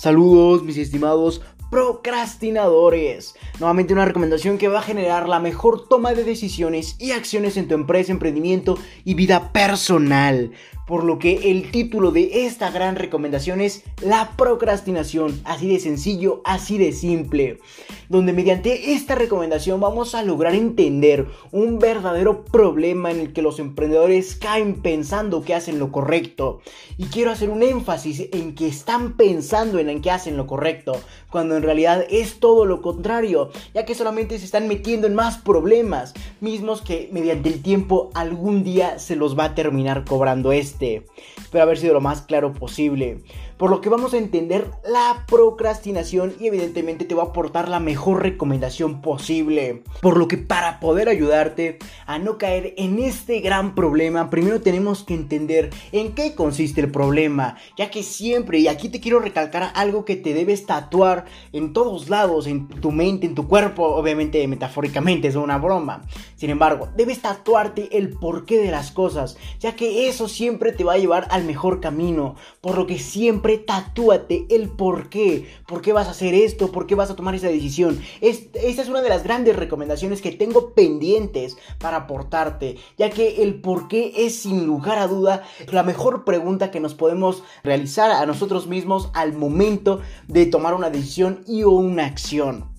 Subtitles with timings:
[0.00, 3.34] Saludos mis estimados procrastinadores.
[3.60, 7.68] Nuevamente una recomendación que va a generar la mejor toma de decisiones y acciones en
[7.68, 10.52] tu empresa, emprendimiento y vida personal.
[10.86, 16.40] Por lo que el título de esta gran recomendación es La procrastinación, así de sencillo,
[16.44, 17.60] así de simple,
[18.08, 23.60] donde mediante esta recomendación vamos a lograr entender un verdadero problema en el que los
[23.60, 26.60] emprendedores caen pensando que hacen lo correcto.
[26.96, 31.00] Y quiero hacer un énfasis en que están pensando en que hacen lo correcto,
[31.30, 35.38] cuando en realidad es todo lo contrario, ya que solamente se están metiendo en más
[35.38, 41.06] problemas, mismos que mediante el tiempo algún día se los va a terminar cobrando este.
[41.38, 43.18] Espero haber sido lo más claro posible
[43.60, 47.78] por lo que vamos a entender la procrastinación y evidentemente te va a aportar la
[47.78, 49.82] mejor recomendación posible.
[50.00, 55.04] Por lo que para poder ayudarte a no caer en este gran problema, primero tenemos
[55.04, 59.72] que entender en qué consiste el problema, ya que siempre, y aquí te quiero recalcar
[59.74, 64.48] algo que te debes tatuar en todos lados, en tu mente, en tu cuerpo, obviamente
[64.48, 66.00] metafóricamente es una broma.
[66.34, 70.94] Sin embargo, debes tatuarte el porqué de las cosas, ya que eso siempre te va
[70.94, 75.92] a llevar al mejor camino, por lo que siempre tatúate el por qué, por qué
[75.92, 78.00] vas a hacer esto, por qué vas a tomar esa decisión.
[78.20, 83.60] esta es una de las grandes recomendaciones que tengo pendientes para aportarte, ya que el
[83.60, 88.26] por qué es sin lugar a duda la mejor pregunta que nos podemos realizar a
[88.26, 92.69] nosotros mismos al momento de tomar una decisión y o una acción.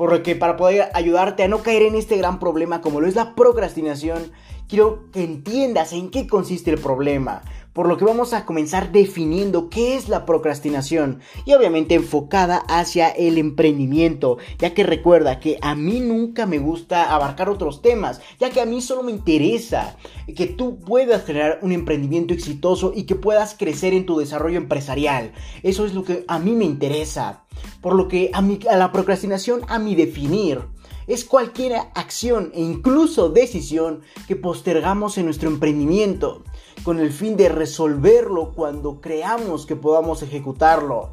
[0.00, 3.06] Por lo que para poder ayudarte a no caer en este gran problema como lo
[3.06, 4.32] es la procrastinación,
[4.66, 9.70] quiero que entiendas en qué consiste el problema por lo que vamos a comenzar definiendo
[9.70, 15.74] qué es la procrastinación y obviamente enfocada hacia el emprendimiento, ya que recuerda que a
[15.74, 19.96] mí nunca me gusta abarcar otros temas, ya que a mí solo me interesa
[20.34, 25.32] que tú puedas generar un emprendimiento exitoso y que puedas crecer en tu desarrollo empresarial.
[25.62, 27.44] Eso es lo que a mí me interesa.
[27.80, 30.60] Por lo que a, a la procrastinación, a mi definir,
[31.06, 36.44] es cualquier acción e incluso decisión que postergamos en nuestro emprendimiento
[36.84, 41.10] con el fin de resolverlo cuando creamos que podamos ejecutarlo.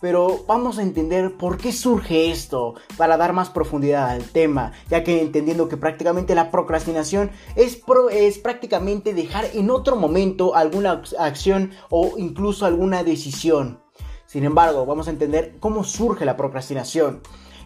[0.00, 5.04] Pero vamos a entender por qué surge esto para dar más profundidad al tema, ya
[5.04, 11.72] que entendiendo que prácticamente la procrastinación es, es prácticamente dejar en otro momento alguna acción
[11.90, 13.80] o incluso alguna decisión.
[14.30, 17.20] Sin embargo, vamos a entender cómo surge la procrastinación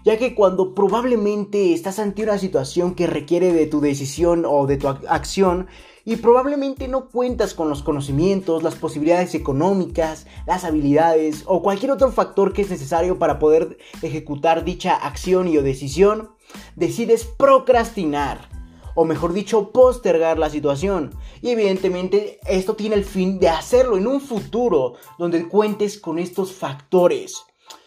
[0.05, 4.77] ya que cuando probablemente estás ante una situación que requiere de tu decisión o de
[4.77, 5.67] tu acción,
[6.05, 12.13] y probablemente no cuentas con los conocimientos, las posibilidades económicas, las habilidades o cualquier otro
[12.13, 16.33] factor que es necesario para poder ejecutar dicha acción y o decisión,
[16.77, 18.54] decides procrastinar
[18.95, 21.15] o mejor dicho, postergar la situación.
[21.43, 26.53] Y evidentemente esto tiene el fin de hacerlo en un futuro donde cuentes con estos
[26.53, 27.45] factores.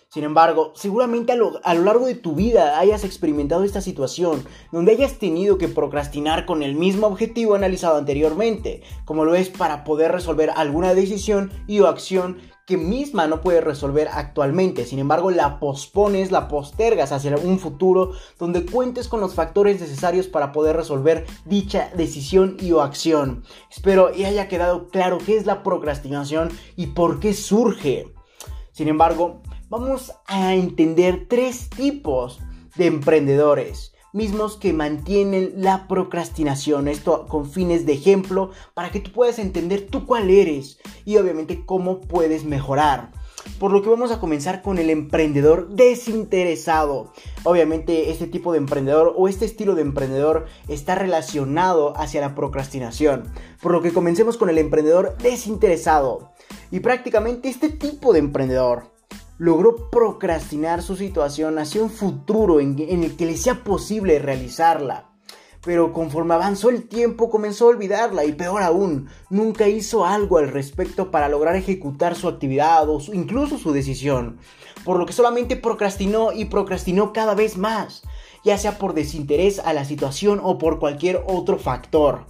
[0.09, 5.19] Sin embargo, seguramente a lo, largo de tu vida hayas experimentado esta situación, donde hayas
[5.19, 10.49] tenido que procrastinar con el mismo objetivo analizado anteriormente, como lo es para poder resolver
[10.55, 14.85] alguna decisión y o acción que misma no puedes resolver actualmente.
[14.85, 20.27] Sin embargo, la pospones, la postergas hacia un futuro donde cuentes con los factores necesarios
[20.27, 23.45] para poder resolver dicha decisión y o acción.
[23.71, 28.13] Espero y haya quedado claro qué es la procrastinación y por qué surge.
[28.73, 32.39] Sin embargo, vamos a entender tres tipos
[32.75, 36.87] de emprendedores mismos que mantienen la procrastinación.
[36.87, 41.63] Esto con fines de ejemplo para que tú puedas entender tú cuál eres y obviamente
[41.65, 43.11] cómo puedes mejorar.
[43.59, 47.13] Por lo que vamos a comenzar con el emprendedor desinteresado.
[47.43, 53.31] Obviamente este tipo de emprendedor o este estilo de emprendedor está relacionado hacia la procrastinación.
[53.61, 56.33] Por lo que comencemos con el emprendedor desinteresado.
[56.71, 58.96] Y prácticamente este tipo de emprendedor
[59.37, 65.09] logró procrastinar su situación hacia un futuro en, el que le sea posible realizarla.
[65.63, 70.47] Pero conforme avanzó el tiempo comenzó a olvidarla y peor aún, nunca hizo algo al
[70.47, 74.37] respecto para lograr ejecutar su actividad o incluso su decisión.
[74.85, 78.03] Por lo que solamente procrastinó y procrastinó cada vez más,
[78.45, 82.27] ya sea por desinterés a la situación o por cualquier otro factor.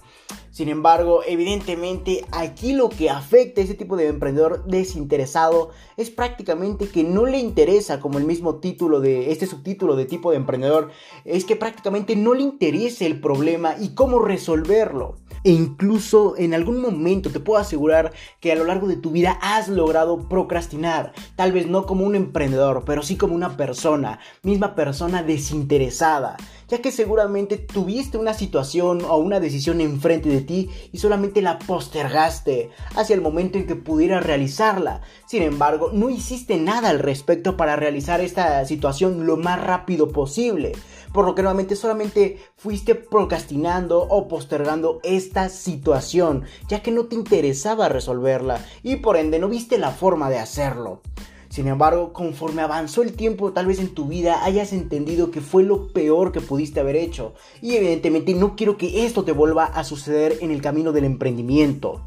[0.58, 6.88] Sin embargo, evidentemente aquí lo que afecta a ese tipo de emprendedor desinteresado es prácticamente
[6.88, 10.90] que no le interesa, como el mismo título de este subtítulo de tipo de emprendedor,
[11.24, 15.18] es que prácticamente no le interesa el problema y cómo resolverlo.
[15.44, 19.38] E incluso en algún momento te puedo asegurar que a lo largo de tu vida
[19.40, 21.12] has logrado procrastinar.
[21.36, 26.36] Tal vez no como un emprendedor, pero sí como una persona, misma persona desinteresada
[26.68, 31.58] ya que seguramente tuviste una situación o una decisión enfrente de ti y solamente la
[31.58, 35.00] postergaste hacia el momento en que pudieras realizarla.
[35.26, 40.72] Sin embargo, no hiciste nada al respecto para realizar esta situación lo más rápido posible
[41.12, 47.14] por lo que nuevamente solamente fuiste procrastinando o postergando esta situación, ya que no te
[47.14, 51.02] interesaba resolverla y por ende no viste la forma de hacerlo.
[51.48, 55.62] Sin embargo, conforme avanzó el tiempo, tal vez en tu vida hayas entendido que fue
[55.62, 57.34] lo peor que pudiste haber hecho.
[57.62, 62.02] Y evidentemente no quiero que esto te vuelva a suceder en el camino del emprendimiento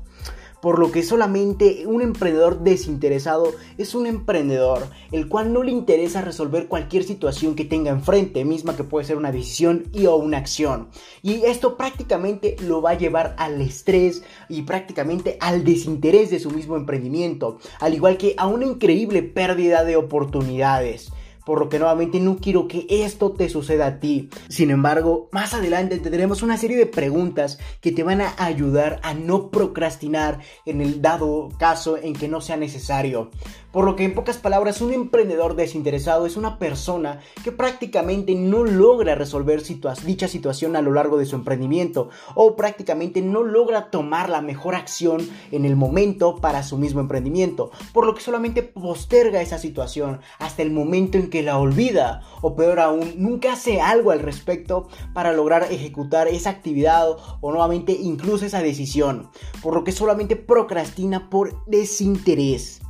[0.61, 6.21] por lo que solamente un emprendedor desinteresado es un emprendedor el cual no le interesa
[6.21, 10.37] resolver cualquier situación que tenga enfrente, misma que puede ser una decisión y o una
[10.37, 10.89] acción.
[11.21, 16.51] Y esto prácticamente lo va a llevar al estrés y prácticamente al desinterés de su
[16.51, 21.11] mismo emprendimiento, al igual que a una increíble pérdida de oportunidades
[21.45, 24.29] por lo que nuevamente no quiero que esto te suceda a ti.
[24.49, 29.13] Sin embargo, más adelante tendremos una serie de preguntas que te van a ayudar a
[29.13, 33.31] no procrastinar en el dado caso en que no sea necesario.
[33.71, 38.65] Por lo que en pocas palabras, un emprendedor desinteresado es una persona que prácticamente no
[38.65, 39.61] logra resolver
[40.05, 44.75] dicha situación a lo largo de su emprendimiento o prácticamente no logra tomar la mejor
[44.75, 50.19] acción en el momento para su mismo emprendimiento, por lo que solamente posterga esa situación
[50.39, 54.87] hasta el momento en que la olvida o peor aún, nunca hace algo al respecto
[55.15, 59.31] para lograr ejecutar esa actividad o nuevamente incluso esa decisión,
[59.63, 62.81] por lo que solamente procrastina por desinterés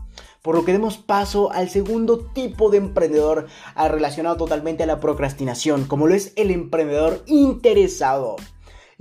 [0.41, 5.85] por lo que demos paso al segundo tipo de emprendedor relacionado totalmente a la procrastinación,
[5.85, 8.37] como lo es el emprendedor interesado.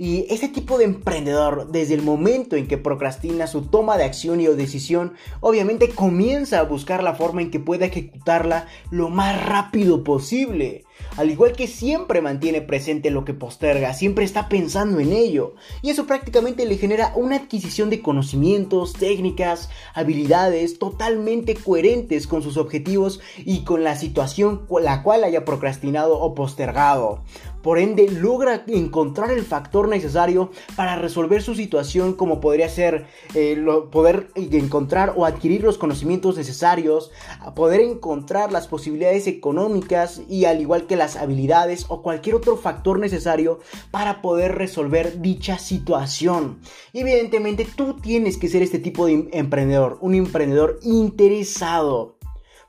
[0.03, 4.41] Y ese tipo de emprendedor, desde el momento en que procrastina su toma de acción
[4.41, 9.45] y o decisión, obviamente comienza a buscar la forma en que pueda ejecutarla lo más
[9.45, 10.85] rápido posible.
[11.17, 15.55] Al igual que siempre mantiene presente lo que posterga, siempre está pensando en ello.
[15.81, 22.57] Y eso prácticamente le genera una adquisición de conocimientos, técnicas, habilidades totalmente coherentes con sus
[22.57, 27.21] objetivos y con la situación la cual haya procrastinado o postergado.
[27.61, 33.05] Por ende, logra encontrar el factor necesario para resolver su situación, como podría ser
[33.35, 37.11] eh, poder encontrar o adquirir los conocimientos necesarios,
[37.55, 42.99] poder encontrar las posibilidades económicas y al igual que las habilidades o cualquier otro factor
[42.99, 43.59] necesario
[43.91, 46.59] para poder resolver dicha situación.
[46.93, 52.17] Evidentemente, tú tienes que ser este tipo de emprendedor, un emprendedor interesado.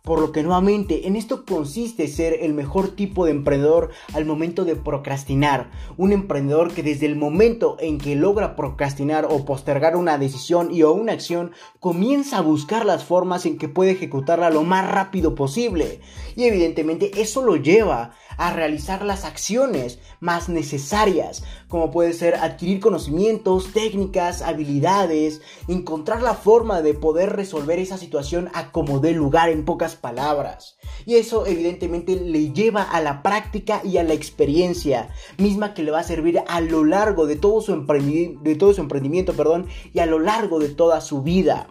[0.02, 4.64] Por lo que nuevamente en esto consiste ser el mejor tipo de emprendedor al momento
[4.64, 5.70] de procrastinar.
[5.96, 10.82] Un emprendedor que desde el momento en que logra procrastinar o postergar una decisión y
[10.82, 15.36] o una acción comienza a buscar las formas en que puede ejecutarla lo más rápido
[15.36, 16.00] posible.
[16.34, 22.80] Y evidentemente eso lo lleva a realizar las acciones más necesarias, como puede ser adquirir
[22.80, 29.48] conocimientos, técnicas, habilidades, encontrar la forma de poder resolver esa situación a como dé lugar
[29.48, 30.76] en pocas palabras.
[31.06, 35.08] Y eso evidentemente le lleva a la práctica y a la experiencia,
[35.38, 38.82] misma que le va a servir a lo largo de todo su, de todo su
[38.82, 41.68] emprendimiento perdón, y a lo largo de toda su vida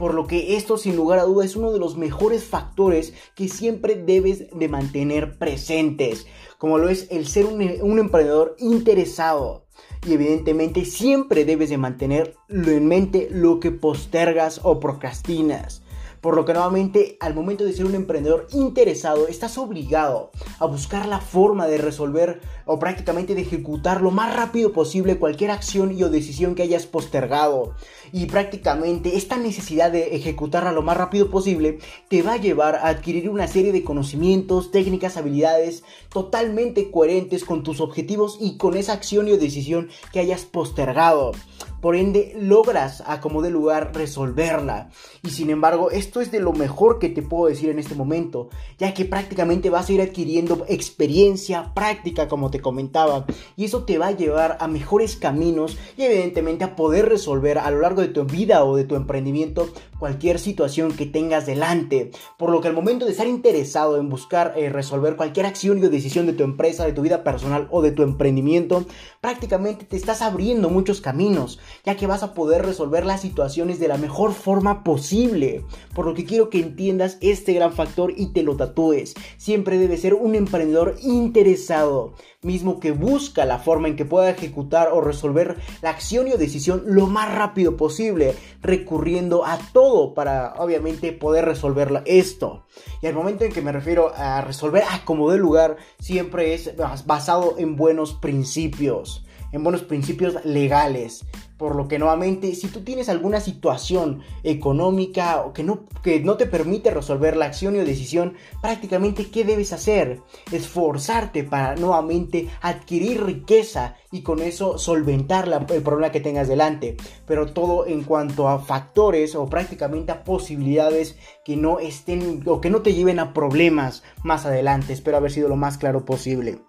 [0.00, 3.48] por lo que esto sin lugar a duda es uno de los mejores factores que
[3.48, 6.26] siempre debes de mantener presentes,
[6.56, 9.66] como lo es el ser un, emprendedor interesado.
[10.06, 15.82] Y evidentemente siempre debes de mantener en mente lo que postergas o procrastinas.
[16.20, 21.06] Por lo que nuevamente al momento de ser un emprendedor interesado estás obligado a buscar
[21.06, 26.02] la forma de resolver o prácticamente de ejecutar lo más rápido posible cualquier acción y
[26.02, 27.74] o decisión que hayas postergado.
[28.12, 32.88] Y prácticamente esta necesidad de ejecutarla lo más rápido posible te va a llevar a
[32.88, 38.92] adquirir una serie de conocimientos, técnicas, habilidades totalmente coherentes con tus objetivos y con esa
[38.92, 41.32] acción y o decisión que hayas postergado.
[41.80, 44.90] Por ende, logras a como de lugar resolverla.
[45.22, 48.50] Y sin embargo, esto es de lo mejor que te puedo decir en este momento,
[48.78, 53.26] ya que prácticamente vas a ir adquiriendo experiencia, práctica, como te comentaba.
[53.56, 57.70] Y eso te va a llevar a mejores caminos y evidentemente a poder resolver a
[57.70, 59.68] lo largo de tu vida o de tu emprendimiento
[60.00, 62.10] cualquier situación que tengas delante.
[62.36, 65.88] Por lo que al momento de estar interesado en buscar eh, resolver cualquier acción o
[65.88, 68.86] decisión de tu empresa, de tu vida personal o de tu emprendimiento,
[69.20, 73.88] prácticamente te estás abriendo muchos caminos ya que vas a poder resolver las situaciones de
[73.88, 75.64] la mejor forma posible.
[75.94, 79.14] Por lo que quiero que entiendas este gran factor y te lo tatúes.
[79.36, 84.88] Siempre debe ser un emprendedor interesado, mismo que busca la forma en que pueda ejecutar
[84.92, 91.12] o resolver la acción o decisión lo más rápido posible, recurriendo a todo para obviamente
[91.12, 92.64] poder resolver esto.
[93.02, 96.74] Y al momento en que me refiero a resolver a como de lugar, siempre es
[97.04, 101.26] basado en buenos principios, en buenos principios legales.
[101.60, 106.38] Por lo que nuevamente, si tú tienes alguna situación económica o que no, que no
[106.38, 110.22] te permite resolver la acción o decisión, prácticamente ¿qué debes hacer?
[110.50, 116.96] Esforzarte para nuevamente adquirir riqueza y con eso solventar el problema que tengas delante.
[117.26, 122.70] Pero todo en cuanto a factores o prácticamente a posibilidades que no estén o que
[122.70, 124.94] no te lleven a problemas más adelante.
[124.94, 126.62] Espero haber sido lo más claro posible.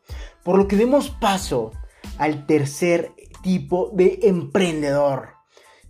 [0.44, 1.72] Por lo que demos paso
[2.18, 5.42] al tercer tipo de emprendedor.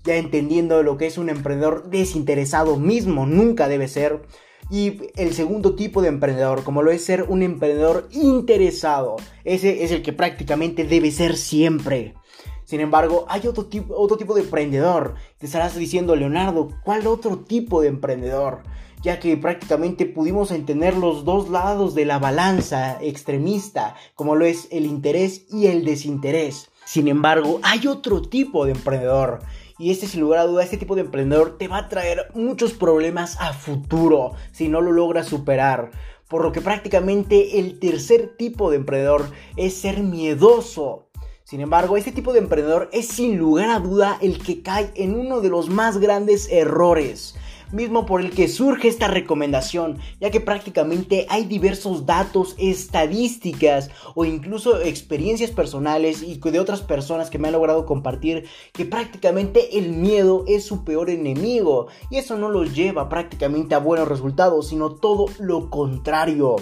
[0.03, 4.24] Ya entendiendo lo que es un emprendedor desinteresado mismo, nunca debe ser.
[4.72, 9.17] Y el segundo tipo de emprendedor, como lo es ser un emprendedor interesado.
[9.43, 12.15] Ese es el que prácticamente debe ser siempre.
[12.63, 15.15] Sin embargo, hay otro tipo, otro tipo de emprendedor.
[15.38, 18.63] Te estarás diciendo, Leonardo, ¿cuál otro tipo de emprendedor?
[19.03, 24.70] Ya que prácticamente pudimos entender los dos lados de la balanza extremista, como lo es
[24.72, 26.70] el interés y el desinterés.
[26.85, 29.39] Sin embargo, hay otro tipo de emprendedor.
[29.77, 32.73] Y este, sin lugar a duda, este tipo de emprendedor te va a traer muchos
[32.73, 35.91] problemas a futuro si no lo logras superar.
[36.27, 41.07] Por lo que prácticamente el tercer tipo de emprendedor es ser miedoso.
[41.43, 45.15] Sin embargo, este tipo de emprendedor es sin lugar a duda el que cae en
[45.15, 47.35] uno de los más grandes errores
[47.73, 54.25] mismo por el que surge esta recomendación, ya que prácticamente hay diversos datos, estadísticas o
[54.25, 59.89] incluso experiencias personales y de otras personas que me han logrado compartir que prácticamente el
[59.89, 64.91] miedo es su peor enemigo y eso no los lleva prácticamente a buenos resultados, sino
[64.91, 66.57] todo lo contrario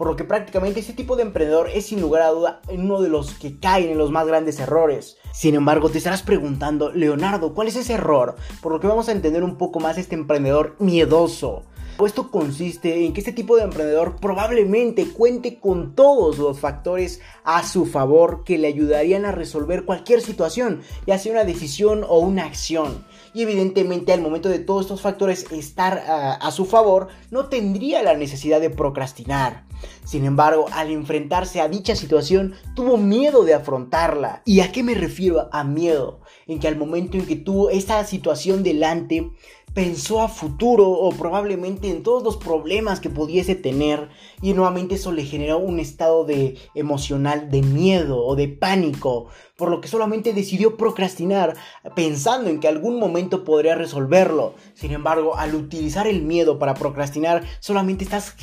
[0.00, 3.10] por lo que prácticamente este tipo de emprendedor es sin lugar a duda uno de
[3.10, 5.18] los que caen en los más grandes errores.
[5.32, 8.36] Sin embargo, te estarás preguntando, Leonardo, ¿cuál es ese error?
[8.60, 11.64] Por lo que vamos a entender un poco más este emprendedor miedoso.
[12.06, 17.62] Esto consiste en que este tipo de emprendedor probablemente cuente con todos los factores a
[17.62, 22.44] su favor que le ayudarían a resolver cualquier situación, ya sea una decisión o una
[22.44, 23.04] acción.
[23.34, 28.02] Y evidentemente al momento de todos estos factores estar a, a su favor, no tendría
[28.02, 29.64] la necesidad de procrastinar.
[30.04, 34.42] Sin embargo, al enfrentarse a dicha situación, tuvo miedo de afrontarla.
[34.44, 36.20] ¿Y a qué me refiero a miedo?
[36.46, 39.30] En que al momento en que tuvo esta situación delante,
[39.74, 44.08] pensó a futuro o probablemente en todos los problemas que pudiese tener
[44.42, 49.28] y nuevamente eso le generó un estado de emocional de miedo o de pánico,
[49.60, 51.54] por lo que solamente decidió procrastinar
[51.94, 54.54] pensando en que algún momento podría resolverlo.
[54.72, 58.36] Sin embargo, al utilizar el miedo para procrastinar, solamente estás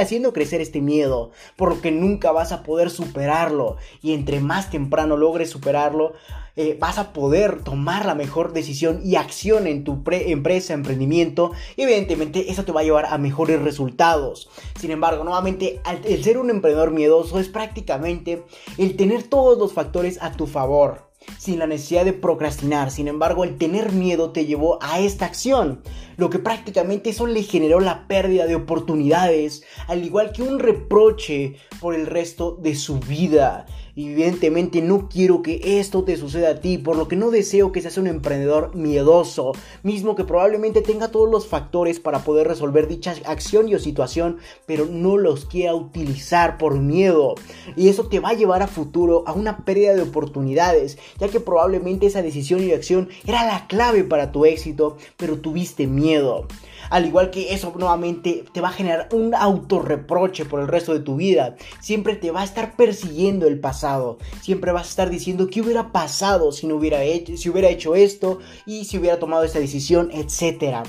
[0.00, 4.70] haciendo crecer este miedo, por lo que nunca vas a poder superarlo y entre más
[4.70, 6.14] temprano logres superarlo,
[6.56, 11.82] eh, vas a poder tomar la mejor decisión y acción en tu empresa, emprendimiento y
[11.82, 14.48] evidentemente eso te va a llevar a mejores resultados.
[14.78, 18.44] Sin embargo, nuevamente, el ser un emprendedor miedoso es prácticamente
[18.78, 22.90] el tener todos los factores a tu favor sin la necesidad de procrastinar.
[22.90, 25.82] Sin embargo, el tener miedo te llevó a esta acción,
[26.16, 31.56] lo que prácticamente eso le generó la pérdida de oportunidades, al igual que un reproche
[31.80, 33.66] por el resto de su vida.
[33.96, 37.80] Evidentemente no quiero que esto te suceda a ti, por lo que no deseo que
[37.80, 39.52] seas un emprendedor miedoso,
[39.84, 44.38] mismo que probablemente tenga todos los factores para poder resolver dicha acción y o situación,
[44.66, 47.36] pero no los quiera utilizar por miedo.
[47.76, 51.38] Y eso te va a llevar a futuro a una pérdida de oportunidades, ya que
[51.38, 56.48] probablemente esa decisión y acción era la clave para tu éxito, pero tuviste miedo.
[56.90, 61.00] Al igual que eso nuevamente te va a generar un autorreproche por el resto de
[61.00, 61.56] tu vida.
[61.80, 64.18] Siempre te va a estar persiguiendo el pasado.
[64.40, 67.94] Siempre vas a estar diciendo qué hubiera pasado si no hubiera hecho, si hubiera hecho
[67.94, 70.82] esto y si hubiera tomado esta decisión, etcétera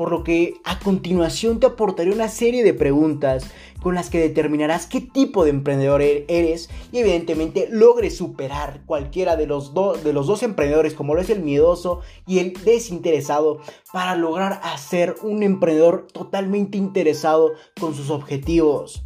[0.00, 3.44] por lo que a continuación te aportaré una serie de preguntas
[3.82, 9.36] con las que determinarás qué tipo de emprendedor e-, eres y evidentemente logres superar cualquiera
[9.36, 13.60] de los, de los dos emprendedores como lo es el miedoso y el desinteresado
[13.92, 19.02] para lograr hacer un emprendedor totalmente interesado con sus objetivos.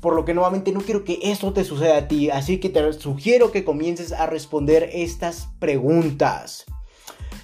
[0.00, 2.92] Por lo que nuevamente no quiero que esto te suceda a ti, así que te
[2.94, 6.66] sugiero que comiences a responder estas preguntas.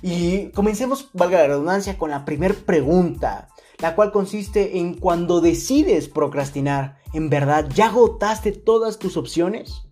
[0.02, 6.08] Y comencemos, valga la redundancia, con la primera pregunta, la cual consiste en cuando decides
[6.08, 9.87] procrastinar, ¿en verdad ya agotaste todas tus opciones?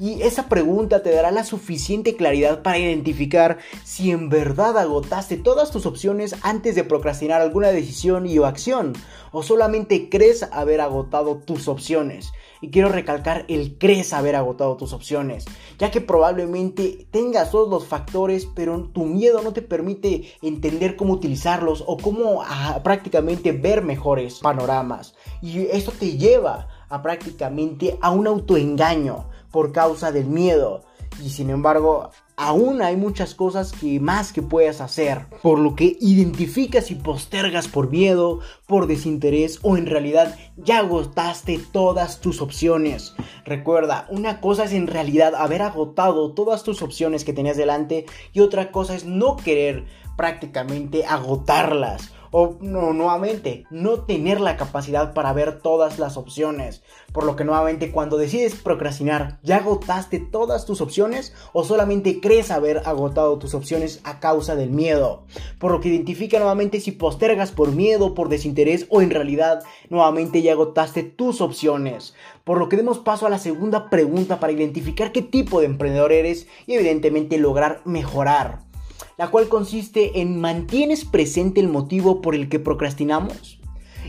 [0.00, 5.72] Y esa pregunta te dará la suficiente claridad para identificar si en verdad agotaste todas
[5.72, 8.92] tus opciones antes de procrastinar alguna decisión y o acción,
[9.32, 12.30] o solamente crees haber agotado tus opciones.
[12.60, 15.46] Y quiero recalcar el crees haber agotado tus opciones,
[15.78, 21.14] ya que probablemente tengas todos los factores, pero tu miedo no te permite entender cómo
[21.14, 25.14] utilizarlos o cómo ah, prácticamente ver mejores panoramas.
[25.42, 30.82] Y esto te lleva a prácticamente a un autoengaño por causa del miedo.
[31.24, 35.26] Y sin embargo, aún hay muchas cosas que más que puedas hacer.
[35.42, 41.58] Por lo que identificas y postergas por miedo, por desinterés o en realidad ya agotaste
[41.72, 43.14] todas tus opciones.
[43.44, 48.40] Recuerda, una cosa es en realidad haber agotado todas tus opciones que tenías delante y
[48.40, 49.86] otra cosa es no querer
[50.16, 56.82] prácticamente agotarlas o no, nuevamente, no tener la capacidad para ver todas las opciones.
[57.12, 62.50] Por lo que nuevamente cuando decides procrastinar, ¿ya agotaste todas tus opciones o solamente crees
[62.50, 65.24] haber agotado tus opciones a causa del miedo?
[65.58, 70.42] Por lo que identifica nuevamente si postergas por miedo, por desinterés o en realidad nuevamente
[70.42, 72.14] ya agotaste tus opciones.
[72.44, 76.12] Por lo que demos paso a la segunda pregunta para identificar qué tipo de emprendedor
[76.12, 78.67] eres y evidentemente lograr mejorar
[79.16, 83.58] la cual consiste en mantienes presente el motivo por el que procrastinamos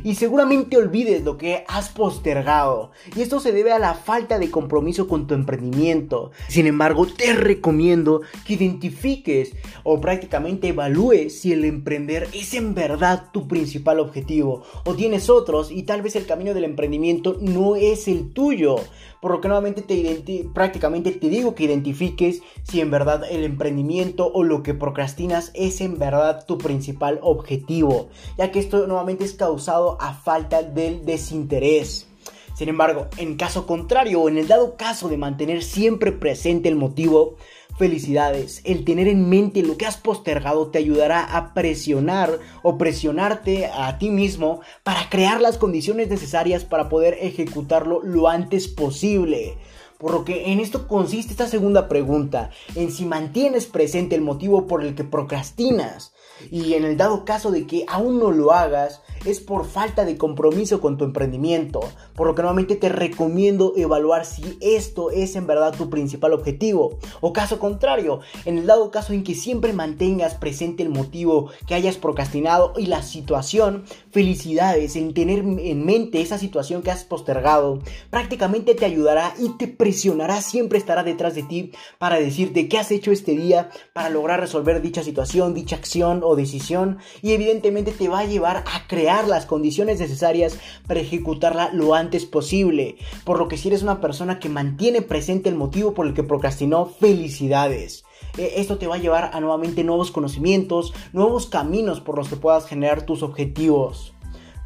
[0.04, 2.92] y seguramente olvides lo que has postergado.
[3.16, 6.32] Y esto se debe a la falta de compromiso con tu emprendimiento.
[6.48, 9.54] Sin embargo, te recomiendo que identifiques
[9.84, 15.72] o prácticamente evalúes si el emprender es en verdad tu principal objetivo o tienes otros
[15.72, 18.78] y tal vez el camino del emprendimiento no es el tuyo.
[19.22, 24.32] Por lo que nuevamente te prácticamente te digo que identifiques si en verdad el emprendimiento
[24.34, 29.34] o lo que procrastinas es en verdad tu principal objetivo, ya que esto nuevamente es
[29.34, 32.08] causado a falta del desinterés.
[32.56, 36.76] Sin embargo, en caso contrario o en el dado caso de mantener siempre presente el
[36.76, 37.38] motivo,
[37.78, 38.62] felicidades.
[38.66, 43.98] El tener en mente lo que has postergado te ayudará a presionar o presionarte a
[43.98, 49.58] ti mismo para crear las condiciones necesarias para poder ejecutarlo lo antes posible.
[49.98, 54.66] Por lo que en esto consiste esta segunda pregunta, en si mantienes presente el motivo
[54.66, 56.14] por el que procrastinas.
[56.52, 60.18] Y en el dado caso de que aún no lo hagas, es por falta de
[60.18, 61.82] compromiso con tu emprendimiento,
[62.16, 66.98] por lo que nuevamente te recomiendo evaluar si esto es en verdad tu principal objetivo.
[67.22, 71.76] O caso contrario, en el dado caso en que siempre mantengas presente el motivo que
[71.76, 77.80] hayas procrastinado y la situación, felicidades en tener en mente esa situación que has postergado,
[78.10, 82.92] prácticamente te ayudará y te presionará, siempre estará detrás de ti para decirte qué has
[82.92, 88.10] hecho este día para lograr resolver dicha situación, dicha acción o decisión y evidentemente te
[88.10, 92.98] va a llevar a crear las condiciones necesarias para ejecutarla lo antes posible.
[93.24, 96.24] Por lo que si eres una persona que mantiene presente el motivo por el que
[96.24, 98.04] procrastinó, felicidades.
[98.38, 102.36] E, esto te va a llevar a nuevamente nuevos conocimientos, nuevos caminos por los que
[102.36, 104.14] puedas generar tus objetivos.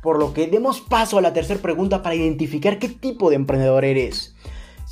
[0.01, 3.85] Por lo que demos paso a la tercera pregunta para identificar qué tipo de emprendedor
[3.85, 4.35] eres.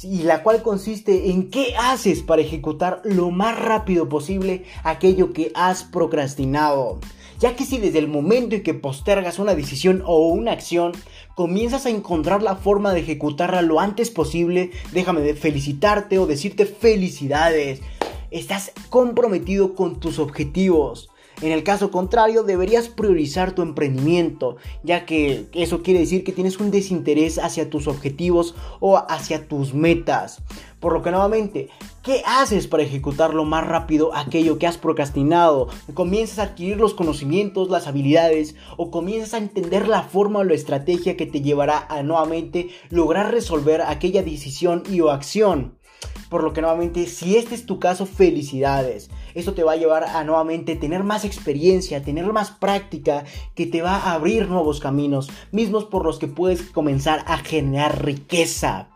[0.03, 5.51] Y la cual consiste en qué haces para ejecutar lo más rápido posible aquello que
[5.53, 6.99] has procrastinado
[7.41, 10.91] ya que si desde el momento en que postergas una decisión o una acción,
[11.33, 17.81] comienzas a encontrar la forma de ejecutarla lo antes posible, déjame felicitarte o decirte felicidades.
[18.31, 21.09] Estás comprometido con tus objetivos.
[21.41, 26.57] En el caso contrario, deberías priorizar tu emprendimiento, ya que eso quiere decir que tienes
[26.59, 30.41] un desinterés hacia tus objetivos o hacia tus metas.
[30.79, 31.67] Por lo que nuevamente,
[32.03, 35.67] ¿qué haces para ejecutarlo más rápido aquello que has procrastinado?
[35.93, 40.53] ¿Comienzas a adquirir los conocimientos, las habilidades o comienzas a entender la forma o la
[40.53, 45.80] estrategia que te llevará a nuevamente lograr resolver aquella decisión y o acción?
[46.29, 49.09] Por lo que nuevamente, si este es tu caso, felicidades.
[49.33, 53.81] Esto te va a llevar a nuevamente tener más experiencia, tener más práctica, que te
[53.81, 58.87] va a abrir nuevos caminos, mismos por los que puedes comenzar a generar riqueza.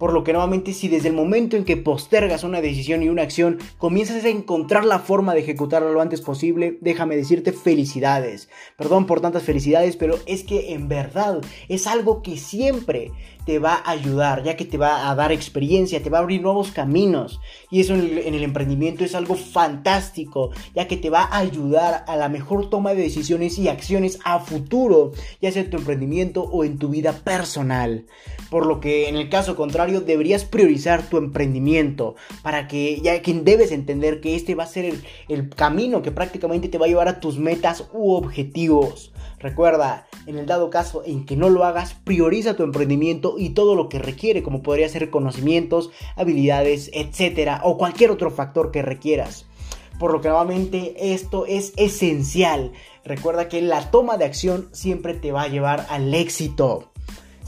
[0.00, 3.20] Por lo que nuevamente si desde el momento en que postergas una decisión y una
[3.20, 8.48] acción comienzas a encontrar la forma de ejecutarla lo antes posible, déjame decirte felicidades.
[8.78, 13.12] Perdón por tantas felicidades, pero es que en verdad es algo que siempre
[13.50, 16.40] te va a ayudar, ya que te va a dar experiencia, te va a abrir
[16.40, 17.40] nuevos caminos.
[17.68, 21.38] Y eso en el, en el, emprendimiento es algo fantástico, ya que te va a
[21.38, 25.10] ayudar a la mejor toma de decisiones y acciones a futuro,
[25.42, 28.06] ya sea en tu emprendimiento o en tu vida personal.
[28.50, 33.42] Por lo que en el caso contrario, deberías priorizar tu emprendimiento para que ya quien
[33.42, 34.94] debes entender que este va a ser
[35.28, 39.10] el camino que prácticamente te va a llevar a tus metas u objetivos.
[39.38, 43.74] Recuerda, en el dado caso en que no lo hagas, prioriza tu emprendimiento y todo
[43.74, 49.46] lo que requiere, como podría ser conocimientos, habilidades, etcétera, o cualquier otro factor que requieras.
[49.98, 52.72] Por lo que nuevamente esto es esencial.
[53.04, 56.89] Recuerda que la toma de acción siempre te va a llevar al éxito.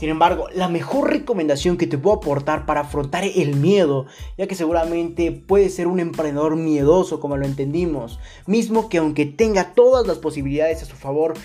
[0.03, 4.05] Sin embargo, la mejor recomendación que te puedo aportar para afrontar el miedo,
[4.37, 9.73] ya que seguramente puede ser un emprendedor miedoso como lo entendimos, mismo que aunque tenga
[9.73, 11.35] todas las posibilidades a su favor,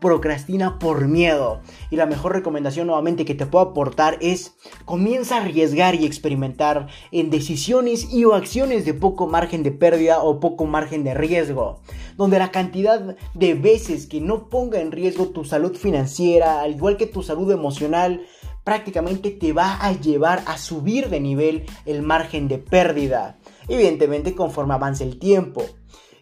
[0.00, 1.60] procrastina por miedo.
[1.92, 6.88] Y la mejor recomendación nuevamente que te puedo aportar es comienza a arriesgar y experimentar
[7.12, 11.82] en decisiones y o acciones de poco margen de pérdida o poco margen de riesgo,
[12.18, 16.96] donde la cantidad de veces que no ponga en riesgo tu salud financiera, al igual
[16.96, 18.26] que tu salud emocional,
[18.64, 23.38] prácticamente te va a llevar a subir de nivel el margen de pérdida.
[23.68, 25.62] Evidentemente conforme avance el tiempo.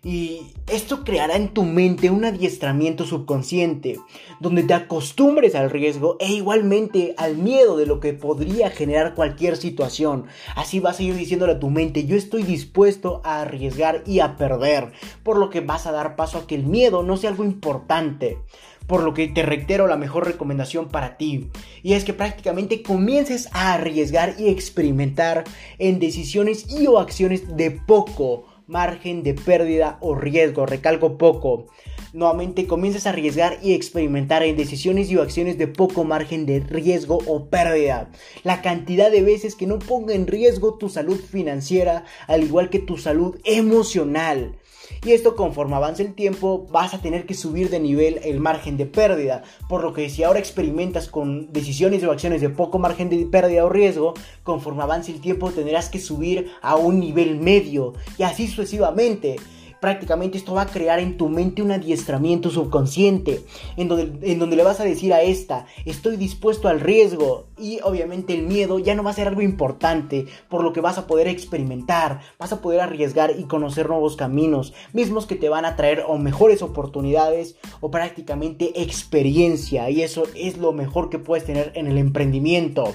[0.07, 3.99] Y esto creará en tu mente un adiestramiento subconsciente,
[4.39, 9.57] donde te acostumbres al riesgo e igualmente al miedo de lo que podría generar cualquier
[9.57, 10.27] situación.
[10.55, 14.37] Así vas a ir diciéndole a tu mente, yo estoy dispuesto a arriesgar y a
[14.37, 14.93] perder,
[15.25, 18.39] por lo que vas a dar paso a que el miedo no sea algo importante.
[18.87, 21.51] Por lo que te reitero la mejor recomendación para ti.
[21.83, 25.43] Y es que prácticamente comiences a arriesgar y experimentar
[25.79, 30.67] en decisiones y o acciones de poco margen de pérdida o riesgo.
[30.67, 31.67] Recalco poco.
[32.13, 37.19] Nuevamente comiences a arriesgar y experimentar en decisiones y acciones de poco margen de riesgo
[37.27, 38.11] o pérdida.
[38.43, 42.79] La cantidad de veces que no ponga en riesgo tu salud financiera, al igual que
[42.79, 44.57] tu salud emocional.
[45.05, 48.77] Y esto conforme avance el tiempo vas a tener que subir de nivel el margen
[48.77, 49.43] de pérdida.
[49.69, 53.65] Por lo que si ahora experimentas con decisiones o acciones de poco margen de pérdida
[53.65, 58.47] o riesgo, conforme avance el tiempo tendrás que subir a un nivel medio y así
[58.47, 59.37] sucesivamente
[59.81, 63.43] prácticamente esto va a crear en tu mente un adiestramiento subconsciente,
[63.77, 67.81] en donde, en donde le vas a decir a esta, estoy dispuesto al riesgo y
[67.83, 71.07] obviamente el miedo ya no va a ser algo importante, por lo que vas a
[71.07, 75.77] poder experimentar, vas a poder arriesgar y conocer nuevos caminos, mismos que te van a
[75.77, 81.73] traer o mejores oportunidades o prácticamente experiencia y eso es lo mejor que puedes tener
[81.75, 82.95] en el emprendimiento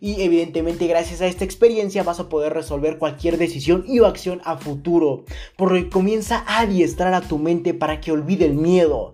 [0.00, 4.40] y evidentemente gracias a esta experiencia vas a poder resolver cualquier decisión y o acción
[4.44, 5.24] a futuro,
[5.56, 9.12] por lo que comienza a adiestrar a tu mente para que olvide el miedo.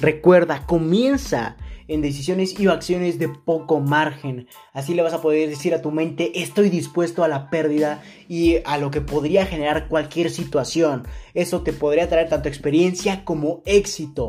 [0.00, 1.56] Recuerda, comienza
[1.88, 4.48] en decisiones y acciones de poco margen.
[4.72, 8.56] Así le vas a poder decir a tu mente, estoy dispuesto a la pérdida y
[8.64, 11.06] a lo que podría generar cualquier situación.
[11.34, 14.28] Eso te podría traer tanto experiencia como éxito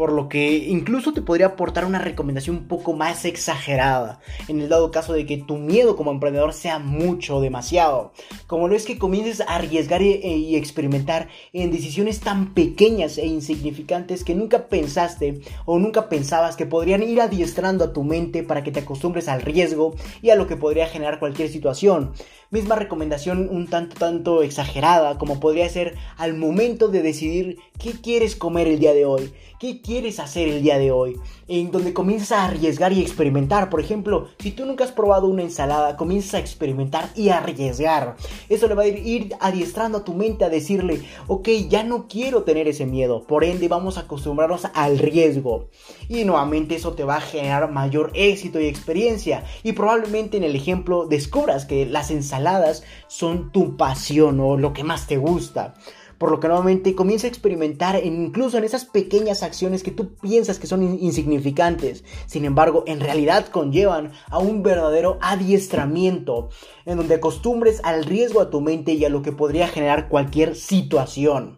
[0.00, 4.70] por lo que incluso te podría aportar una recomendación un poco más exagerada, en el
[4.70, 8.14] dado caso de que tu miedo como emprendedor sea mucho, demasiado,
[8.46, 14.24] como lo es que comiences a arriesgar y, experimentar en decisiones tan pequeñas e insignificantes
[14.24, 18.72] que nunca pensaste o nunca pensabas que podrían ir adiestrando a tu mente para que
[18.72, 22.14] te acostumbres al riesgo y a lo que podría generar cualquier situación.
[22.50, 28.34] Misma recomendación un tanto tanto exagerada como podría ser al momento de decidir qué quieres
[28.34, 32.32] comer el día de hoy, qué quieres hacer el día de hoy, en donde comienzas
[32.32, 33.68] a arriesgar y experimentar.
[33.68, 38.16] Por ejemplo, si tú nunca has probado una ensalada, comienzas a experimentar y a arriesgar.
[38.48, 42.42] Eso le va a ir, adiestrando a tu mente a decirle, ok, ya no quiero
[42.42, 45.68] tener ese miedo, por ende vamos a acostumbrarnos al riesgo.
[46.08, 49.44] Y nuevamente eso te va a generar mayor éxito y experiencia.
[49.62, 54.84] Y probablemente en el ejemplo descubras que las ensaladas son tu pasión o lo que
[54.84, 55.74] más te gusta.
[56.20, 60.58] Por lo que nuevamente comienza a experimentar incluso en esas pequeñas acciones que tú piensas
[60.58, 62.04] que son insignificantes.
[62.26, 66.50] Sin embargo, en realidad conllevan a un verdadero adiestramiento
[66.84, 70.56] en donde acostumbres al riesgo a tu mente y a lo que podría generar cualquier
[70.56, 71.56] situación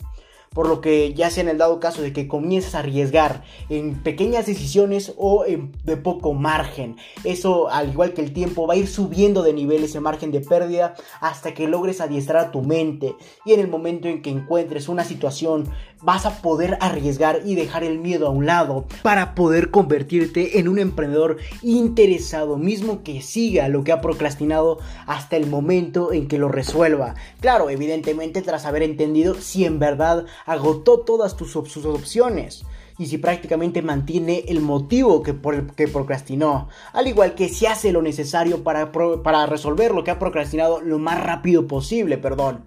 [0.55, 4.47] por lo que ya en el dado caso de que comiences a arriesgar en pequeñas
[4.47, 6.97] decisiones o de poco margen.
[7.25, 10.41] Eso, al igual que el tiempo, va a ir subiendo de nivel ese margen de
[10.41, 13.15] pérdida hasta que logres adiestrar a tu mente.
[13.45, 15.69] Y en el momento en que encuentres una situación,
[16.03, 20.69] vas a poder arriesgar y dejar el miedo a un lado para poder convertirte en
[20.69, 26.38] un emprendedor interesado, mismo que siga lo que ha procrastinado hasta el momento en que
[26.38, 27.15] lo resuelva.
[27.41, 32.65] Claro, evidentemente tras haber entendido si en verdad agotó todas tus, sus opciones
[32.99, 37.67] y si prácticamente mantiene el motivo que, por el que procrastinó, al igual que si
[37.67, 42.65] hace lo necesario para, para resolver lo que ha procrastinado lo más rápido posible, perdón.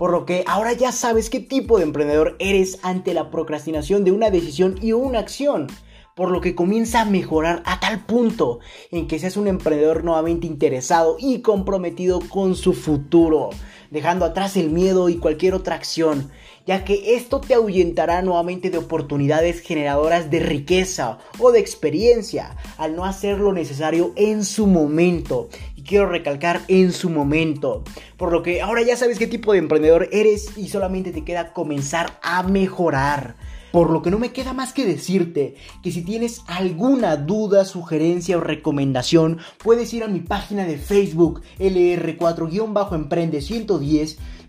[0.00, 4.12] Por lo que ahora ya sabes qué tipo de emprendedor eres ante la procrastinación de
[4.12, 5.66] una decisión y una acción
[6.14, 8.60] por lo que comienza a mejorar a tal punto
[8.90, 13.50] en que seas un emprendedor nuevamente interesado y comprometido con su futuro.
[13.90, 16.30] dejando atrás el miedo y cualquier otra acción,
[16.64, 22.94] ya que esto te ahuyentará nuevamente de oportunidades generadoras de riqueza o de experiencia al
[22.94, 25.48] no hacer lo necesario en su momento.
[25.90, 27.82] Quiero recalcar en su momento.
[28.16, 31.52] Por lo que ahora ya sabes qué tipo de emprendedor eres y solamente te queda
[31.52, 33.34] comenzar a mejorar.
[33.72, 38.36] Por lo que no me queda más que decirte que si tienes alguna duda, sugerencia
[38.36, 44.18] o recomendación, puedes ir a mi página de Facebook LR4-Emprende 110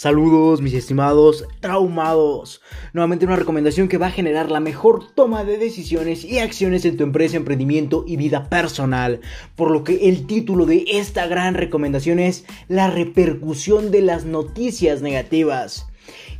[0.00, 2.62] Saludos mis estimados traumados.
[2.94, 6.96] Nuevamente una recomendación que va a generar la mejor toma de decisiones y acciones en
[6.96, 9.20] tu empresa, emprendimiento y vida personal.
[9.56, 15.02] Por lo que el título de esta gran recomendación es La repercusión de las noticias
[15.02, 15.86] negativas.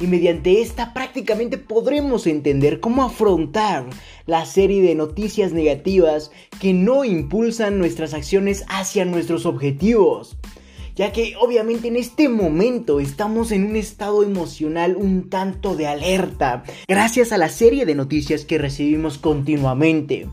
[0.01, 3.85] Y mediante esta prácticamente podremos entender cómo afrontar
[4.25, 6.31] la serie de noticias negativas
[6.63, 10.39] que no impulsan nuestras acciones hacia nuestros objetivos
[11.01, 16.63] ya que obviamente en este momento estamos en un estado emocional un tanto de alerta,
[16.87, 20.27] gracias a la serie de noticias que recibimos continuamente.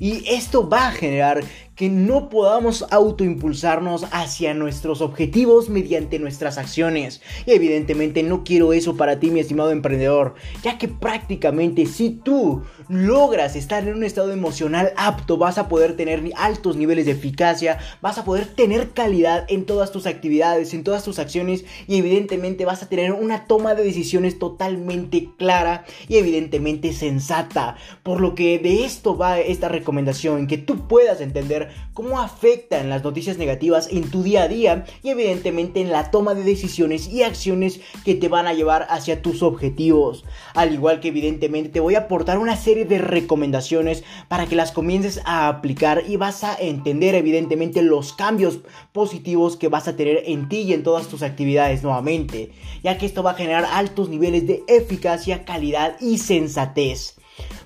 [0.00, 1.44] Y esto va a generar
[1.76, 7.20] que no podamos autoimpulsarnos hacia nuestros objetivos mediante nuestras acciones.
[7.46, 12.62] Y evidentemente no quiero eso para ti, mi estimado emprendedor, ya que prácticamente si tú
[12.88, 17.78] logras estar en un estado emocional apto, vas a poder tener altos niveles de eficacia,
[18.00, 22.64] vas a poder tener calidad en todas tus actividades, en todas tus acciones y evidentemente
[22.64, 27.76] vas a tener una toma de decisiones totalmente clara y evidentemente sensata.
[28.02, 33.04] Por lo que de esto va esta recomendación, que tú puedas entender cómo afectan las
[33.04, 37.22] noticias negativas en tu día a día y evidentemente en la toma de decisiones y
[37.22, 40.24] acciones que te van a llevar hacia tus objetivos.
[40.54, 44.72] Al igual que evidentemente te voy a aportar una serie de recomendaciones para que las
[44.72, 48.60] comiences a aplicar y vas a entender evidentemente los cambios
[48.92, 52.50] positivos que vas a tener en ti y en todas tus actividades nuevamente,
[52.82, 57.16] ya que esto va a generar altos niveles de eficacia, calidad y sensatez.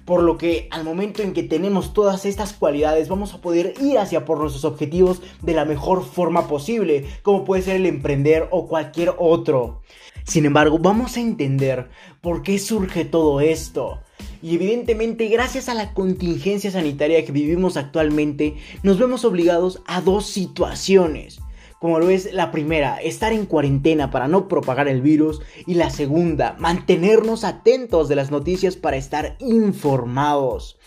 [0.05, 3.99] Por lo que al momento en que tenemos todas estas cualidades vamos a poder ir
[3.99, 8.67] hacia por nuestros objetivos de la mejor forma posible, como puede ser el emprender o
[8.69, 9.83] cualquier otro.
[10.25, 11.89] Sin embargo, vamos a entender
[12.21, 14.01] por qué surge todo esto.
[14.43, 20.27] Y evidentemente, gracias a la contingencia sanitaria que vivimos actualmente, nos vemos obligados a dos
[20.27, 21.41] situaciones
[21.81, 25.91] como lo es la primera, estar en cuarentena para no propagar el virus y la
[25.91, 30.79] segunda, mantenernos atentos de las noticias para estar informados.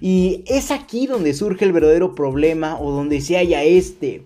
[0.00, 4.24] Y es aquí donde surge el verdadero problema o donde se halla este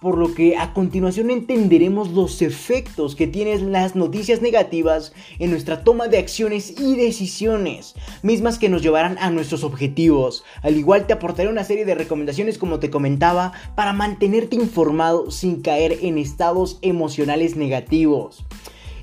[0.00, 5.84] por lo que a continuación entenderemos los efectos que tienen las noticias negativas en nuestra
[5.84, 10.44] toma de acciones y decisiones, mismas que nos llevarán a nuestros objetivos.
[10.62, 15.62] Al igual te aportaré una serie de recomendaciones como te comentaba para mantenerte informado sin
[15.62, 18.44] caer en estados emocionales negativos.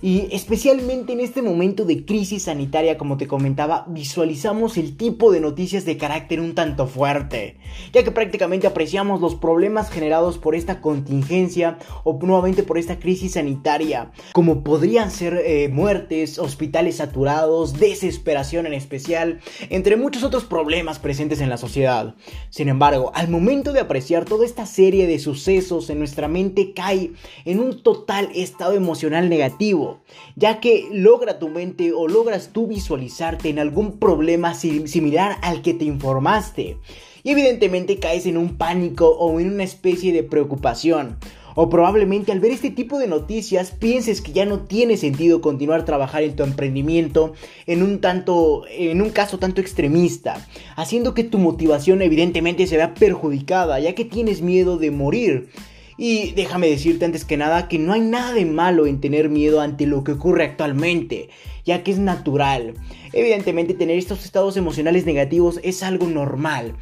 [0.03, 5.39] Y especialmente en este momento de crisis sanitaria, como te comentaba, visualizamos el tipo de
[5.39, 7.55] noticias de carácter un tanto fuerte,
[7.93, 13.35] ya que prácticamente apreciamos los problemas generados por esta contingencia o nuevamente por esta crisis
[13.35, 19.39] sanitaria, como podrían ser eh, muertes, hospitales saturados, desesperación en especial,
[19.69, 22.13] entre muchos otros problemas presentes en la sociedad.
[22.49, 27.13] Sin embargo, al momento de apreciar toda esta serie de sucesos en nuestra mente cae
[27.45, 29.92] en un total estado emocional negativo
[30.35, 35.73] ya que logra tu mente o logras tú visualizarte en algún problema similar al que
[35.73, 36.77] te informaste.
[37.23, 41.17] Y evidentemente caes en un pánico o en una especie de preocupación.
[41.55, 45.85] O probablemente al ver este tipo de noticias pienses que ya no tiene sentido continuar
[45.85, 47.33] trabajar en tu emprendimiento
[47.67, 52.95] en un tanto en un caso tanto extremista, haciendo que tu motivación evidentemente se vea
[52.95, 55.49] perjudicada, ya que tienes miedo de morir.
[55.97, 59.61] Y déjame decirte antes que nada que no hay nada de malo en tener miedo
[59.61, 61.29] ante lo que ocurre actualmente,
[61.65, 62.73] ya que es natural.
[63.13, 66.75] Evidentemente tener estos estados emocionales negativos es algo normal,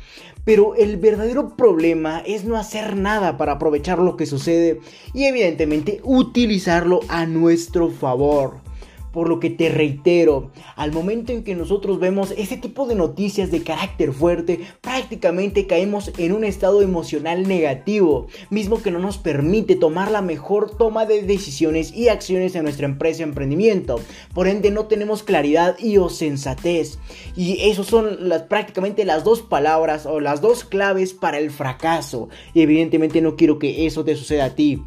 [0.45, 4.79] pero el verdadero problema es no hacer nada para aprovechar lo que sucede
[5.13, 8.70] y evidentemente utilizarlo a nuestro favor.
[9.11, 13.51] Por lo que te reitero, al momento en que nosotros vemos ese tipo de noticias
[13.51, 19.75] de carácter fuerte, prácticamente caemos en un estado emocional negativo, mismo que no nos permite
[19.75, 23.99] tomar la mejor toma de decisiones y acciones en nuestra empresa o emprendimiento.
[24.33, 26.99] Por ende no tenemos claridad y o sensatez.
[27.35, 32.29] Y eso son las, prácticamente las dos palabras o las dos claves para el fracaso.
[32.53, 34.81] Y evidentemente no quiero que eso te suceda a ti.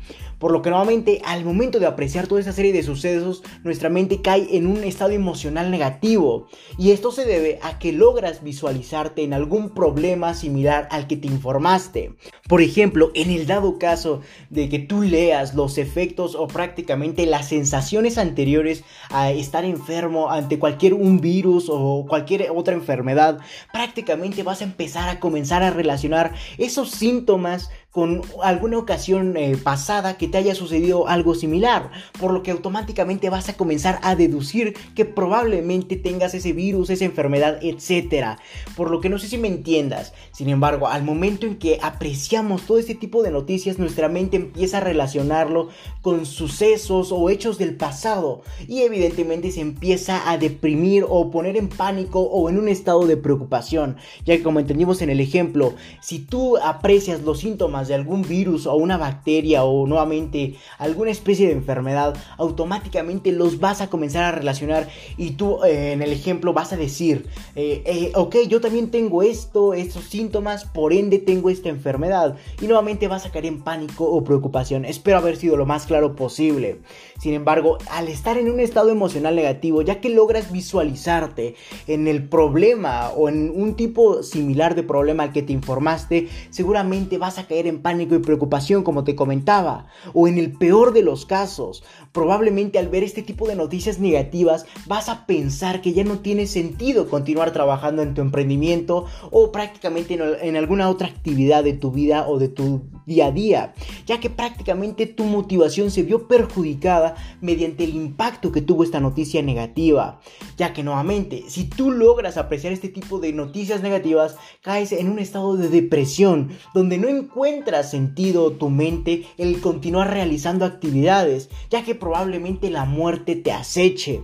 [0.45, 4.21] Por lo que nuevamente al momento de apreciar toda esta serie de sucesos, nuestra mente
[4.21, 6.49] cae en un estado emocional negativo.
[6.77, 11.29] Y esto se debe a que logras visualizarte en algún problema similar al que te
[11.29, 12.13] informaste.
[12.47, 17.49] Por ejemplo, en el dado caso de que tú leas los efectos o prácticamente las
[17.49, 23.39] sensaciones anteriores a estar enfermo ante cualquier un virus o cualquier otra enfermedad,
[23.73, 30.19] prácticamente vas a empezar a comenzar a relacionar esos síntomas con alguna ocasión eh, pasada
[30.19, 34.75] que te haya sucedido algo similar, por lo que automáticamente vas a comenzar a deducir
[34.97, 38.41] que probablemente tengas ese virus, esa enfermedad, etc.
[38.77, 40.13] Por lo que no sé si me entiendas.
[40.33, 44.79] Sin embargo, al momento en que apreciamos todo este tipo de noticias, nuestra mente empieza
[44.79, 45.69] a relacionarlo
[46.03, 51.69] con sucesos o hechos del pasado y evidentemente se empieza a deprimir o poner en
[51.69, 56.19] pánico o en un estado de preocupación, ya que como entendimos en el ejemplo, si
[56.19, 61.53] tú aprecias los síntomas de algún virus o una bacteria o nuevamente alguna especie de
[61.53, 66.73] enfermedad, automáticamente los vas a comenzar a relacionar y tú eh, en el ejemplo vas
[66.73, 71.69] a decir, eh, eh, ok, yo también tengo esto, estos síntomas, por ende tengo esta
[71.69, 74.85] enfermedad y nuevamente vas a caer en pánico o preocupación.
[74.85, 76.81] Espero haber sido lo más claro posible.
[77.19, 81.55] Sin embargo, al estar en un estado emocional negativo, ya que logras visualizarte
[81.87, 87.19] en el problema o en un tipo similar de problema al que te informaste, seguramente
[87.19, 89.87] vas a caer en pánico y preocupación, como te comentaba.
[90.13, 94.67] O en el peor de los casos, probablemente al ver este tipo de noticias negativas,
[94.87, 100.15] vas a pensar que ya no tiene sentido continuar trabajando en tu emprendimiento o prácticamente
[100.15, 103.75] en, alguna otra actividad de tu vida o de tu día a día,
[104.07, 109.43] ya que prácticamente tu motivación se vio perjudicada mediante el impacto que tuvo esta noticia
[109.43, 110.21] negativa,
[110.57, 115.19] ya que nuevamente, si tú logras apreciar este tipo de noticias negativas, caes en un
[115.19, 121.95] estado de depresión, donde no encuentras sentido tu mente el continuar realizando actividades, ya que
[121.95, 124.23] probablemente la muerte te aceche.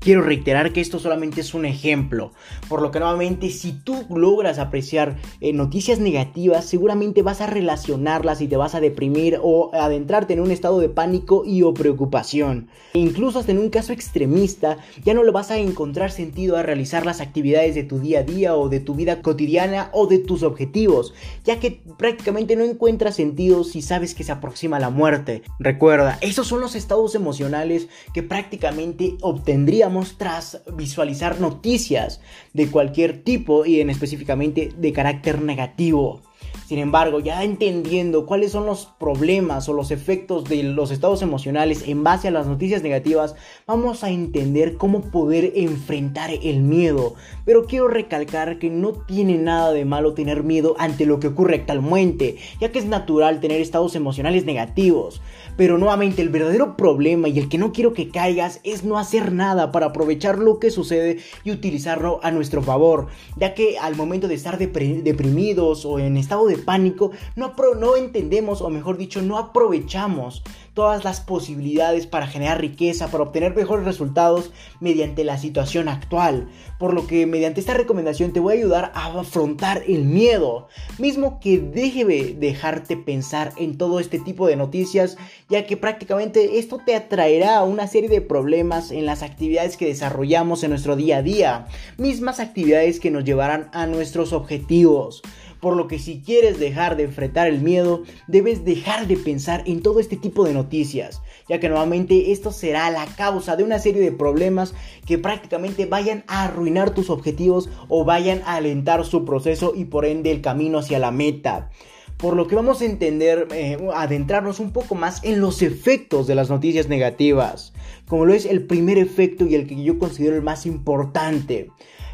[0.00, 2.32] Quiero reiterar que esto solamente es un ejemplo,
[2.70, 8.40] por lo que nuevamente si tú logras apreciar eh, noticias negativas, seguramente vas a relacionarlas
[8.40, 12.68] y te vas a deprimir o adentrarte en un estado de pánico y o preocupación.
[12.94, 17.04] Incluso hasta en un caso extremista, ya no le vas a encontrar sentido a realizar
[17.04, 20.42] las actividades de tu día a día o de tu vida cotidiana o de tus
[20.42, 21.12] objetivos,
[21.44, 25.42] ya que prácticamente no encuentras sentido si sabes que se aproxima la muerte.
[25.58, 32.20] Recuerda, esos son los estados emocionales que prácticamente obtendríamos tras visualizar noticias
[32.52, 36.22] de cualquier tipo y en específicamente de carácter negativo.
[36.70, 41.82] Sin embargo, ya entendiendo cuáles son los problemas o los efectos de los estados emocionales
[41.88, 43.34] en base a las noticias negativas,
[43.66, 47.14] vamos a entender cómo poder enfrentar el miedo.
[47.44, 51.56] Pero quiero recalcar que no tiene nada de malo tener miedo ante lo que ocurre
[51.56, 55.20] actualmente, ya que es natural tener estados emocionales negativos.
[55.56, 59.32] Pero nuevamente el verdadero problema y el que no quiero que caigas es no hacer
[59.32, 64.28] nada para aprovechar lo que sucede y utilizarlo a nuestro favor, ya que al momento
[64.28, 69.38] de estar deprimidos o en estado de pánico, no, no entendemos, o mejor dicho, no
[69.38, 70.42] aprovechamos
[70.74, 76.48] todas las posibilidades para generar riqueza, para obtener mejores resultados mediante la situación actual.
[76.78, 81.40] Por lo que mediante esta recomendación te voy a ayudar a afrontar el miedo, mismo
[81.40, 86.78] que deje de dejarte pensar en todo este tipo de noticias, ya que prácticamente esto
[86.84, 91.22] te atraerá una serie de problemas en las actividades que desarrollamos en nuestro día a
[91.22, 91.66] día,
[91.98, 95.22] mismas actividades que nos llevarán a nuestros objetivos.
[95.60, 99.82] Por lo que si quieres dejar de enfrentar el miedo, debes dejar de pensar en
[99.82, 104.00] todo este tipo de noticias, ya que nuevamente esto será la causa de una serie
[104.00, 104.74] de problemas
[105.06, 110.06] que prácticamente vayan a arruinar tus objetivos o vayan a alentar su proceso y por
[110.06, 111.70] ende el camino hacia la meta.
[112.16, 116.34] Por lo que vamos a entender, eh, adentrarnos un poco más en los efectos de
[116.34, 117.72] las noticias negativas,
[118.06, 121.70] como lo es el primer efecto y el que yo considero el más importante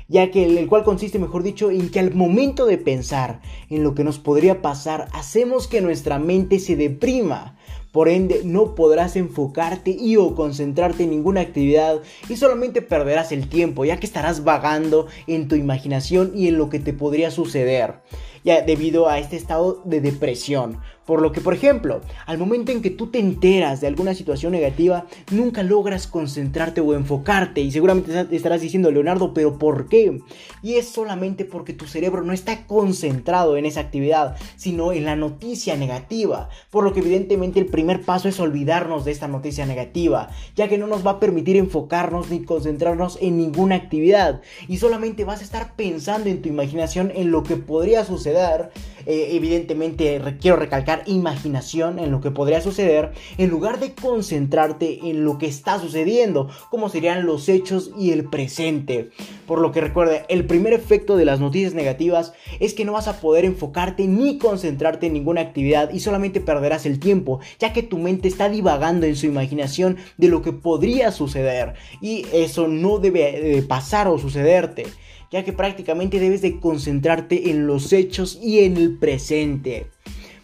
[0.08, 3.40] ya que el, cual consiste, mejor dicho, en que al momento de pensar
[3.70, 7.56] en lo que nos podría pasar, hacemos que nuestra mente se deprima.
[7.92, 13.48] Por ende, no podrás enfocarte y o concentrarte en ninguna actividad y solamente perderás el
[13.48, 18.02] tiempo, ya que estarás vagando en tu imaginación y en lo que te podría suceder
[18.46, 20.80] ya debido a este estado de depresión.
[21.06, 24.52] Por lo que, por ejemplo, al momento en que tú te enteras de alguna situación
[24.52, 27.60] negativa, nunca logras concentrarte o enfocarte.
[27.60, 30.20] Y seguramente estarás diciendo, Leonardo, pero ¿por qué?
[30.62, 35.16] Y es solamente porque tu cerebro no está concentrado en esa actividad, sino en la
[35.16, 36.48] noticia negativa.
[36.70, 40.78] Por lo que evidentemente el primer paso es olvidarnos de esta noticia negativa, ya que
[40.78, 44.42] no nos va a permitir enfocarnos ni concentrarnos en ninguna actividad.
[44.66, 48.70] Y solamente vas a estar pensando en tu imaginación en lo que podría suceder.
[49.06, 55.24] Eh, evidentemente quiero recalcar imaginación en lo que podría suceder en lugar de concentrarte en
[55.24, 59.10] lo que está sucediendo, como serían los hechos y el presente.
[59.46, 63.06] Por lo que recuerda, el primer efecto de las noticias negativas es que no vas
[63.06, 67.84] a poder enfocarte ni concentrarte en ninguna actividad y solamente perderás el tiempo, ya que
[67.84, 72.98] tu mente está divagando en su imaginación de lo que podría suceder y eso no
[72.98, 74.86] debe pasar o sucederte
[75.30, 79.90] ya que prácticamente debes de concentrarte en los hechos y en el presente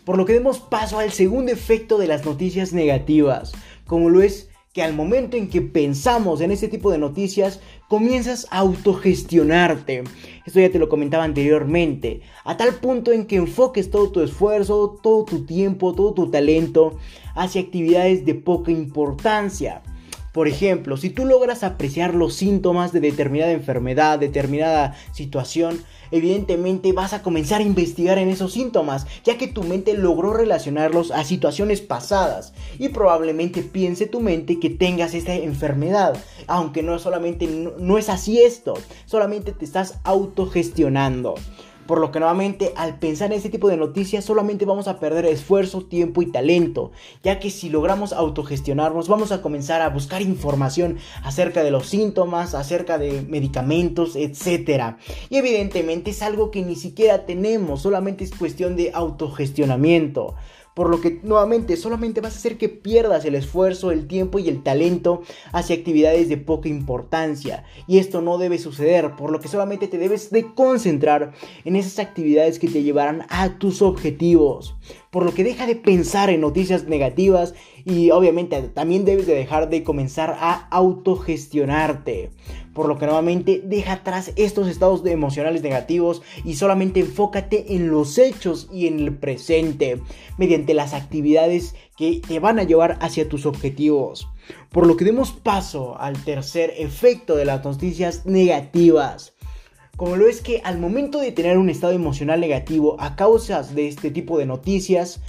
[0.05, 3.53] por lo que demos paso al segundo efecto de las noticias negativas,
[3.87, 8.47] como lo es que al momento en que pensamos en este tipo de noticias, comienzas
[8.51, 10.03] a autogestionarte.
[10.47, 14.99] Esto ya te lo comentaba anteriormente, a tal punto en que enfoques todo tu esfuerzo,
[15.03, 16.97] todo tu tiempo, todo tu talento
[17.35, 19.83] hacia actividades de poca importancia.
[20.33, 27.13] Por ejemplo, si tú logras apreciar los síntomas de determinada enfermedad, determinada situación, evidentemente vas
[27.13, 31.83] a comenzar a investigar en esos síntomas, ya que tu mente logró relacionarlos a situaciones
[31.83, 36.17] pasadas y probablemente piense tu mente que tengas esta enfermedad,
[36.47, 38.73] aunque no solamente no, es así esto,
[39.05, 41.35] solamente te estás autogestionando.
[41.93, 45.27] Por lo que nuevamente al pensar en este tipo de noticias solamente vamos a perder
[45.27, 46.91] esfuerzo, tiempo y talento,
[47.23, 52.55] ya que si logramos autogestionarnos vamos a comenzar a buscar información acerca de los síntomas,
[52.55, 54.97] acerca de medicamentos, etc.
[55.29, 60.35] Y evidentemente es algo que ni siquiera tenemos, solamente es cuestión de autogestionamiento
[60.75, 64.49] por lo que nuevamente solamente vas a hacer que pierdas el esfuerzo, el tiempo y
[64.49, 67.65] el talento hacia actividades de poca importancia.
[67.87, 71.33] Y esto no debe suceder, por lo que solamente te debes de concentrar
[71.65, 74.75] en esas actividades que te llevarán a tus objetivos.
[75.13, 77.53] Por lo que deja de pensar en noticias negativas
[77.85, 82.31] y obviamente también debes de dejar de comenzar a autogestionarte.
[82.73, 88.17] Por lo que nuevamente deja atrás estos estados emocionales negativos y solamente enfócate en los
[88.17, 90.01] hechos y en el presente
[90.39, 94.31] mediante las actividades que te van a llevar hacia tus objetivos.
[94.71, 99.35] Por lo que demos paso al tercer efecto de las noticias negativas
[99.97, 103.89] como lo es que al momento de tener un estado emocional negativo a causa de
[103.89, 105.21] este tipo de noticias,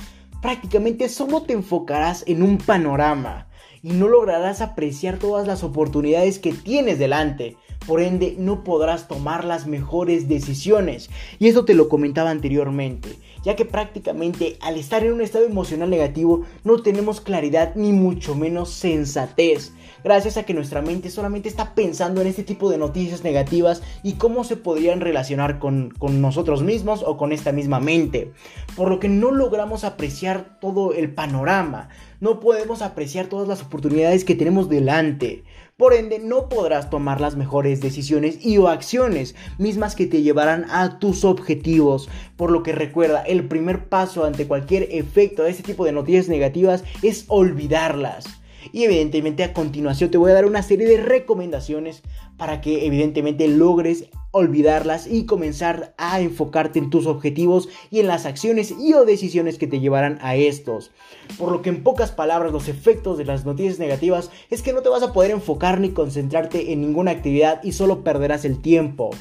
[0.42, 3.48] prácticamente solo te enfocarás en un panorama
[3.84, 7.58] y no lograrás apreciar todas las oportunidades que tienes delante.
[7.86, 11.10] Por ende, no podrás tomar las mejores decisiones.
[11.38, 13.10] Y eso te lo comentaba anteriormente,
[13.44, 18.36] ya que prácticamente al estar en un estado emocional negativo no tenemos claridad ni mucho
[18.36, 23.24] menos sensatez gracias a que nuestra mente solamente está pensando en este tipo de noticias
[23.24, 28.32] negativas y cómo se podrían relacionar con, nosotros mismos o con esta misma mente.
[28.76, 31.90] por lo que no logramos apreciar todo el panorama,
[32.20, 35.44] no podemos apreciar todas las oportunidades que tenemos delante.
[35.76, 40.66] Por ende, no podrás tomar las mejores decisiones y o acciones mismas que te llevarán
[40.70, 42.10] a tus objetivos.
[42.38, 46.30] Por lo que recuerda, el primer paso ante cualquier efecto de este tipo de noticias
[46.30, 48.43] negativas es olvidarlas.
[48.72, 52.04] Y evidentemente a continuación te voy a dar una serie de recomendaciones
[52.38, 58.26] para que evidentemente logres olvidarlas y comenzar a enfocarte en tus objetivos y en las
[58.26, 60.92] acciones y o decisiones que te llevarán a estos.
[61.38, 64.82] Por lo que en pocas palabras los efectos de las noticias negativas es que no
[64.82, 69.12] te vas a poder enfocar ni concentrarte en ninguna actividad y solo perderás el tiempo.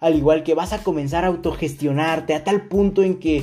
[0.00, 3.42] Al igual que vas a comenzar a autogestionarte a tal punto en que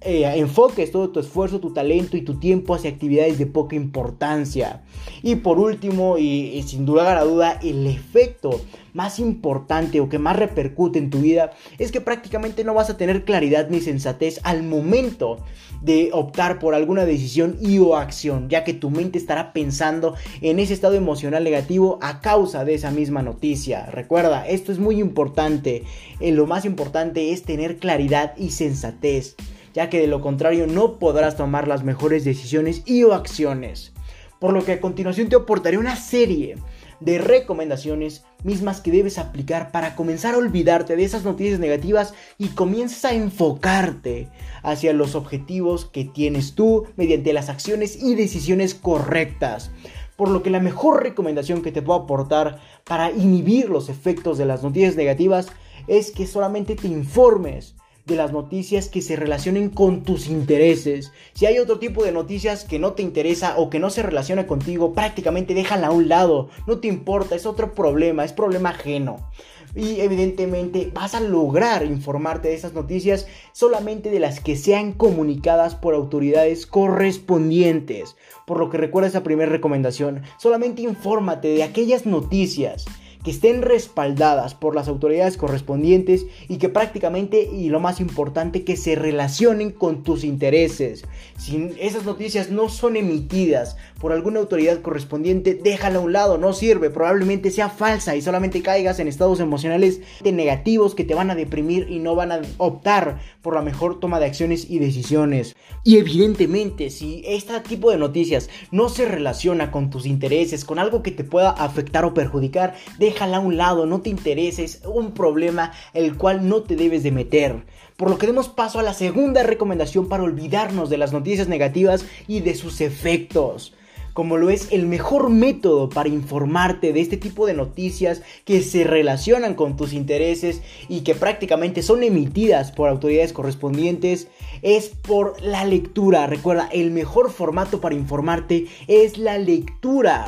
[0.00, 4.82] eh, enfoques todo tu esfuerzo, tu talento y tu tiempo hacia actividades de poca importancia.
[5.22, 8.60] Y por último, y, sin duda la duda, el efecto
[8.94, 12.96] más importante o que más repercute en tu vida es que prácticamente no vas a
[12.96, 15.38] tener claridad ni sensatez al momento
[15.82, 20.60] de optar por alguna decisión y o acción, ya que tu mente estará pensando en
[20.60, 23.86] ese estado emocional negativo a causa de esa misma noticia.
[23.86, 25.82] Recuerda, esto es muy importante.
[26.20, 29.36] Eh, lo más importante es tener claridad y sensatez
[29.74, 33.92] ya que de lo contrario no podrás tomar las mejores decisiones y o acciones.
[34.38, 36.56] Por lo que a continuación te aportaré una serie
[37.00, 42.48] de recomendaciones mismas que debes aplicar para comenzar a olvidarte de esas noticias negativas y
[42.48, 44.28] comienzas a enfocarte
[44.62, 49.70] hacia los objetivos que tienes tú mediante las acciones y decisiones correctas.
[50.16, 54.46] Por lo que la mejor recomendación que te puedo aportar para inhibir los efectos de
[54.46, 55.48] las noticias negativas
[55.86, 57.74] es que solamente te informes
[58.08, 61.12] de las noticias que se relacionen con tus intereses.
[61.34, 64.46] Si hay otro tipo de noticias que no te interesa o que no se relaciona
[64.46, 66.48] contigo, prácticamente déjala a un lado.
[66.66, 69.30] No te importa, es otro problema, es problema ajeno.
[69.74, 75.74] Y evidentemente vas a lograr informarte de esas noticias solamente de las que sean comunicadas
[75.74, 78.16] por autoridades correspondientes.
[78.46, 82.86] Por lo que recuerda esa primera recomendación, solamente infórmate de aquellas noticias
[83.24, 88.76] que estén respaldadas por las autoridades correspondientes y que prácticamente, y lo más importante, que
[88.76, 91.04] se relacionen con tus intereses.
[91.36, 96.52] Si esas noticias no son emitidas por alguna autoridad correspondiente, déjala a un lado, no
[96.52, 101.34] sirve, probablemente sea falsa y solamente caigas en estados emocionales negativos que te van a
[101.34, 105.56] deprimir y no van a optar por la mejor toma de acciones y decisiones.
[105.82, 111.02] Y evidentemente, si este tipo de noticias no se relaciona con tus intereses, con algo
[111.02, 115.72] que te pueda afectar o perjudicar, déjala a un lado, no te intereses, un problema
[115.92, 117.64] el cual no te debes de meter.
[117.96, 122.06] Por lo que demos paso a la segunda recomendación para olvidarnos de las noticias negativas
[122.28, 123.74] y de sus efectos
[124.18, 128.82] como lo es el mejor método para informarte de este tipo de noticias que se
[128.82, 134.26] relacionan con tus intereses y que prácticamente son emitidas por autoridades correspondientes,
[134.62, 136.26] es por la lectura.
[136.26, 140.26] Recuerda, el mejor formato para informarte es la lectura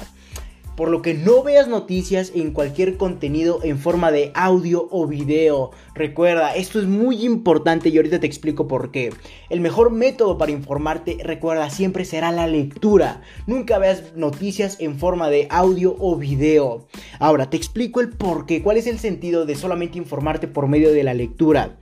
[0.81, 5.73] por lo que no veas noticias en cualquier contenido en forma de audio o video.
[5.95, 9.13] Recuerda, esto es muy importante y ahorita te explico por qué.
[9.51, 13.21] El mejor método para informarte, recuerda, siempre será la lectura.
[13.47, 16.87] Nunca veas noticias en forma de audio o video.
[17.19, 20.95] Ahora, te explico el por qué, cuál es el sentido de solamente informarte por medio
[20.95, 21.77] de la lectura.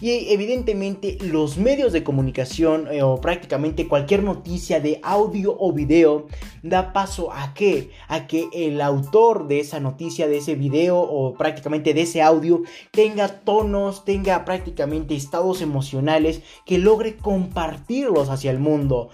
[0.00, 6.26] Y evidentemente los medios de comunicación eh, o prácticamente cualquier noticia de audio o video
[6.62, 7.54] da paso a?
[8.08, 12.62] A que el autor de esa noticia, de ese video o prácticamente de ese audio
[12.90, 19.10] tenga tonos, tenga prácticamente estados emocionales que logre compartirlos hacia el mundo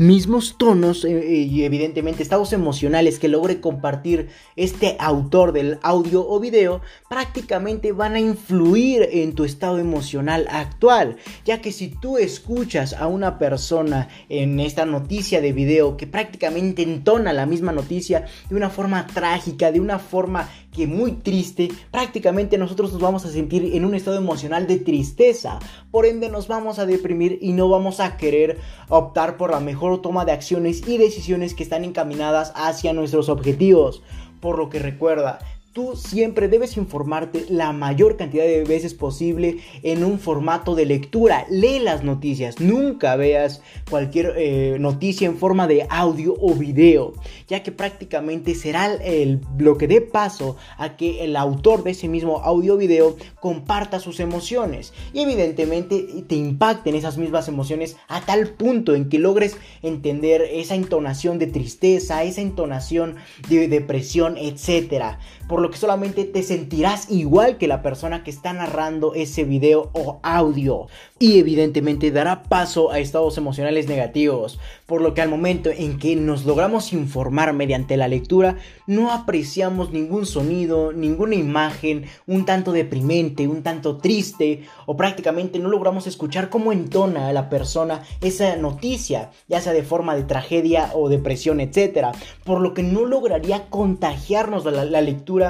[0.00, 6.26] mismos tonos eh, eh, y evidentemente estados emocionales que logre compartir este autor del audio
[6.26, 6.80] o video
[7.10, 11.16] prácticamente van a influir en tu estado emocional actual.
[11.44, 16.82] Ya que si tú escuchas a una persona en esta noticia de video que prácticamente
[16.82, 22.58] entona la misma noticia de una forma trágica de una forma que muy triste, prácticamente
[22.58, 25.58] nosotros nos vamos a sentir en un estado emocional de tristeza.
[25.90, 28.58] Por ende nos vamos a deprimir y no vamos a querer
[28.88, 34.02] optar por la mejor toma de acciones y decisiones que están encaminadas hacia nuestros objetivos.
[34.40, 35.38] Por lo que recuerda,
[35.72, 41.46] Tú siempre debes informarte la mayor cantidad de veces posible en un formato de lectura.
[41.48, 47.12] Lee las noticias, nunca veas cualquier eh, noticia en forma de audio o video,
[47.46, 52.08] ya que prácticamente será el, lo que dé paso a que el autor de ese
[52.08, 58.22] mismo audio o video comparta sus emociones y evidentemente te impacten esas mismas emociones a
[58.22, 63.14] tal punto en que logres entender esa entonación de tristeza, esa entonación
[63.48, 65.20] de depresión, etcétera.
[65.48, 69.44] Por por lo que solamente te sentirás igual que la persona que está narrando ese
[69.44, 70.86] video o audio
[71.18, 76.16] y evidentemente dará paso a estados emocionales negativos, por lo que al momento en que
[76.16, 78.56] nos logramos informar mediante la lectura
[78.86, 85.68] no apreciamos ningún sonido, ninguna imagen, un tanto deprimente, un tanto triste o prácticamente no
[85.68, 90.90] logramos escuchar cómo entona a la persona esa noticia, ya sea de forma de tragedia
[90.94, 92.16] o depresión, etc.
[92.44, 95.49] Por lo que no lograría contagiarnos la, la lectura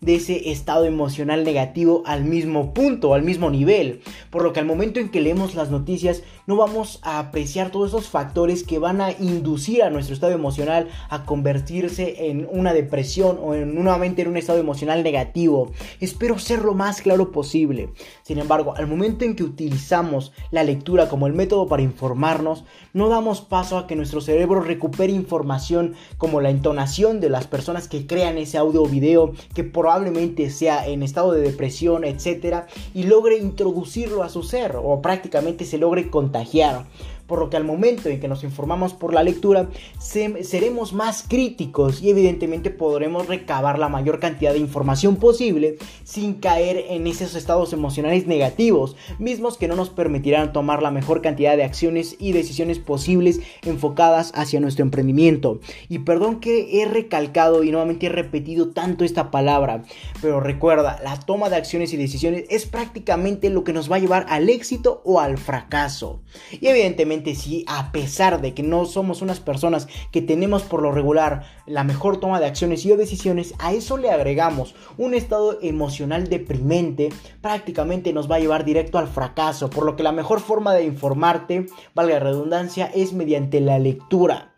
[0.00, 4.00] de ese estado emocional negativo al mismo punto, al mismo nivel.
[4.30, 7.90] Por lo que al momento en que leemos las noticias no vamos a apreciar todos
[7.90, 13.38] esos factores que van a inducir a nuestro estado emocional a convertirse en una depresión
[13.42, 15.72] o en, nuevamente en un estado emocional negativo.
[16.00, 17.90] Espero ser lo más claro posible.
[18.22, 23.08] Sin embargo, al momento en que utilizamos la lectura como el método para informarnos, no
[23.08, 28.06] damos paso a que nuestro cerebro recupere información como la entonación de las personas que
[28.06, 33.38] crean ese audio o video que probablemente sea en estado de depresión, etcétera, y logre
[33.38, 36.84] introducirlo a su ser o prácticamente se logre contagiar
[37.30, 39.68] por lo que al momento en que nos informamos por la lectura
[40.00, 46.86] seremos más críticos y evidentemente podremos recabar la mayor cantidad de información posible sin caer
[46.88, 51.62] en esos estados emocionales negativos, mismos que no nos permitirán tomar la mejor cantidad de
[51.62, 55.60] acciones y decisiones posibles enfocadas hacia nuestro emprendimiento.
[55.88, 59.79] Y perdón que he recalcado y nuevamente he repetido tanto esta palabra,
[60.20, 64.00] pero recuerda, la toma de acciones y decisiones es prácticamente lo que nos va a
[64.00, 66.22] llevar al éxito o al fracaso.
[66.52, 70.92] Y evidentemente si a pesar de que no somos unas personas que tenemos por lo
[70.92, 75.58] regular la mejor toma de acciones y o decisiones, a eso le agregamos un estado
[75.62, 77.10] emocional deprimente,
[77.40, 80.84] prácticamente nos va a llevar directo al fracaso, por lo que la mejor forma de
[80.84, 84.54] informarte, valga la redundancia, es mediante la lectura.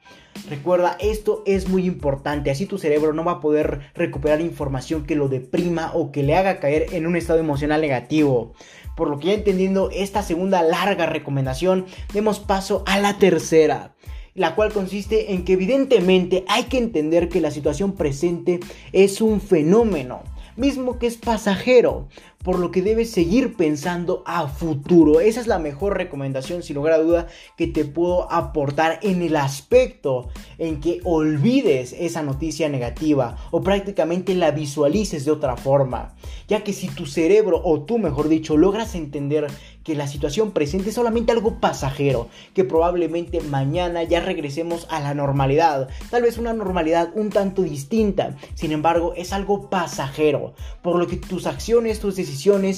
[0.49, 5.15] Recuerda, esto es muy importante, así tu cerebro no va a poder recuperar información que
[5.15, 8.53] lo deprima o que le haga caer en un estado emocional negativo.
[8.97, 13.95] Por lo que ya entendiendo esta segunda larga recomendación, demos paso a la tercera
[14.35, 18.61] la cual consiste en que evidentemente hay que entender que la situación presente
[18.93, 20.23] es un fenómeno,
[20.57, 22.09] mismo que es pasajero,
[22.43, 25.21] por lo que debes seguir pensando a futuro.
[25.21, 27.27] Esa es la mejor recomendación, sin lugar a duda,
[27.57, 30.29] que te puedo aportar en el aspecto
[30.59, 36.15] en que olvides esa noticia negativa o prácticamente la visualices de otra forma.
[36.49, 39.47] Ya que si tu cerebro, o tú mejor dicho, logras entender
[39.85, 45.15] que la situación presente es solamente algo pasajero, que probablemente mañana ya regresemos a la
[45.15, 51.07] normalidad, tal vez una normalidad un tanto distinta, sin embargo es algo pasajero, por lo
[51.07, 52.32] que tus acciones, tus decisiones,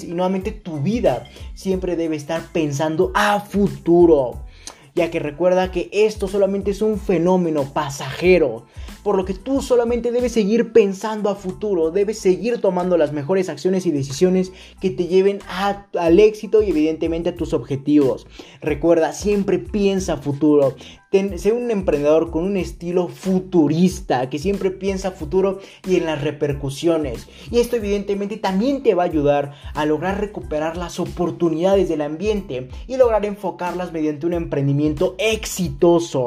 [0.05, 1.25] y nuevamente tu vida
[1.55, 4.41] siempre debe estar pensando a futuro.
[4.95, 8.67] Ya que recuerda que esto solamente es un fenómeno pasajero
[9.05, 13.51] por lo que tú solamente debes seguir pensando a futuro, debes seguir tomando las mejores
[13.51, 14.51] acciones y decisiones
[14.81, 15.41] que te lleven
[15.93, 18.27] al éxito y evidentemente a tus objetivos.
[18.63, 20.75] Recuerda, siempre piensa a futuro.
[21.39, 27.29] Sé un emprendedor con un estilo futurista, que siempre piensa futuro y en las repercusiones.
[27.51, 32.69] Y esto evidentemente también te va a ayudar a lograr recuperar las oportunidades del ambiente
[32.89, 36.27] y lograr enfocarlas mediante un emprendimiento exitoso.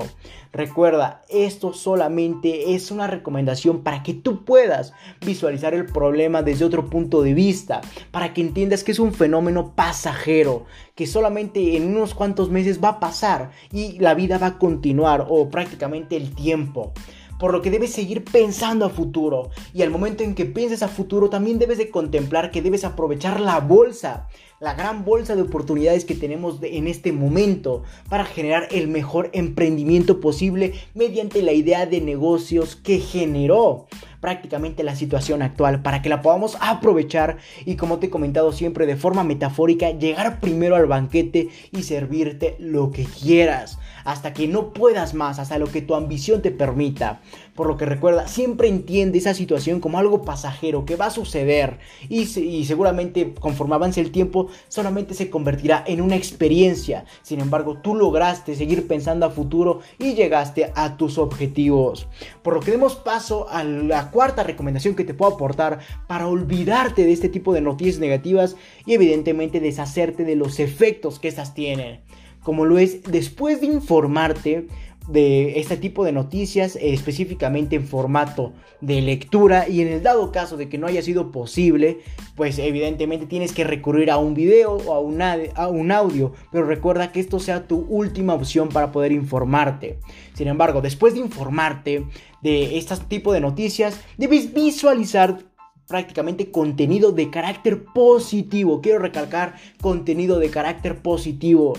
[0.58, 4.92] Recuerda, esto solamente es una recomendación para que tú puedas
[5.24, 9.74] visualizar el problema desde otro punto de vista, para que entiendas que es un fenómeno
[9.76, 14.58] pasajero, que solamente en unos cuantos meses va a pasar y la vida va a
[14.58, 16.92] continuar o prácticamente el tiempo
[17.38, 19.52] por lo que debes seguir pensando a futuro.
[19.72, 23.40] Y al momento en que pienses a futuro, también debes de contemplar que debes aprovechar
[23.40, 24.28] la bolsa,
[24.60, 30.20] la gran bolsa de oportunidades que tenemos en este momento para generar el mejor emprendimiento
[30.20, 33.86] posible mediante la idea de negocios que generó
[34.20, 38.88] prácticamente la situación actual para que la podamos aprovechar y como te he comentado siempre
[38.88, 43.78] de forma metafórica llegar primero al banquete y servirte lo que quieras
[44.08, 47.20] hasta que no puedas más, hasta lo que tu ambición te permita.
[47.56, 51.80] Por lo que recuerda, siempre entiende esa situación como algo pasajero que va a suceder
[52.08, 52.26] y,
[52.64, 57.04] seguramente conforme avance el tiempo solamente se convertirá en una experiencia.
[57.22, 62.08] Sin embargo, tú lograste seguir pensando a futuro y llegaste a tus objetivos.
[62.44, 67.04] Por lo que demos paso a la cuarta recomendación que te puedo aportar para olvidarte
[67.04, 68.56] de este tipo de noticias negativas
[68.86, 72.00] y evidentemente deshacerte de los efectos que estas tienen
[72.48, 74.70] como lo es después de informarte
[75.10, 80.32] de este tipo de noticias, eh, específicamente en formato de lectura y en el dado
[80.32, 82.00] caso de que no haya sido posible,
[82.38, 86.66] pues evidentemente tienes que recurrir a un video o a un, a un audio, pero
[86.66, 90.00] recuerda que esto sea tu última opción para poder informarte.
[90.34, 92.06] Sin embargo, después de informarte
[92.42, 95.40] de este tipo de noticias, debes visualizar
[95.86, 98.80] prácticamente contenido de carácter positivo.
[98.80, 101.74] Quiero recalcar contenido de carácter positivo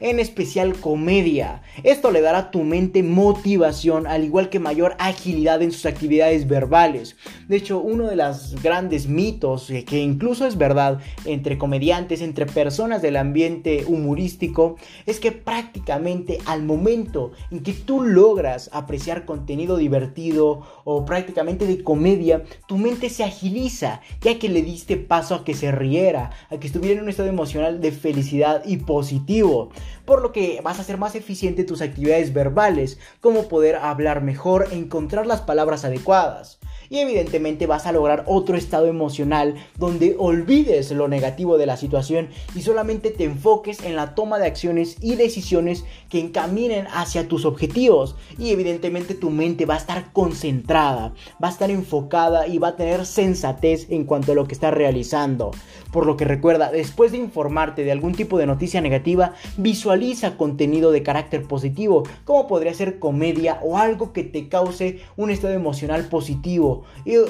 [0.00, 1.62] en especial comedia.
[1.82, 6.46] Esto le dará a tu mente motivación, al igual que mayor agilidad en sus actividades
[6.46, 7.16] verbales.
[7.48, 12.46] De hecho, uno de los grandes mitos, eh, que incluso es verdad entre comediantes, entre
[12.46, 14.76] personas del ambiente humorístico,
[15.06, 21.82] es que prácticamente al momento en que tú logras apreciar contenido divertido o prácticamente de
[21.82, 26.58] comedia, tu mente se agiliza, ya que le diste paso a que se riera, a
[26.58, 29.70] que estuviera en un estado emocional de felicidad y positivo
[30.04, 34.22] por lo que vas a ser más eficiente en tus actividades verbales, como poder hablar
[34.22, 36.58] mejor encontrar las palabras adecuadas
[36.88, 42.28] y evidentemente vas a lograr otro estado emocional donde olvides lo negativo de la situación
[42.54, 47.44] y solamente te enfoques en la toma de acciones y decisiones que encaminen hacia tus
[47.44, 51.12] objetivos y evidentemente tu mente va a estar concentrada,
[51.42, 54.74] va a estar enfocada y va a tener sensatez en cuanto a lo que estás
[54.74, 55.50] realizando.
[55.96, 60.92] Por lo que recuerda, después de informarte de algún tipo de noticia negativa, visualiza contenido
[60.92, 66.04] de carácter positivo, como podría ser comedia o algo que te cause un estado emocional
[66.10, 66.84] positivo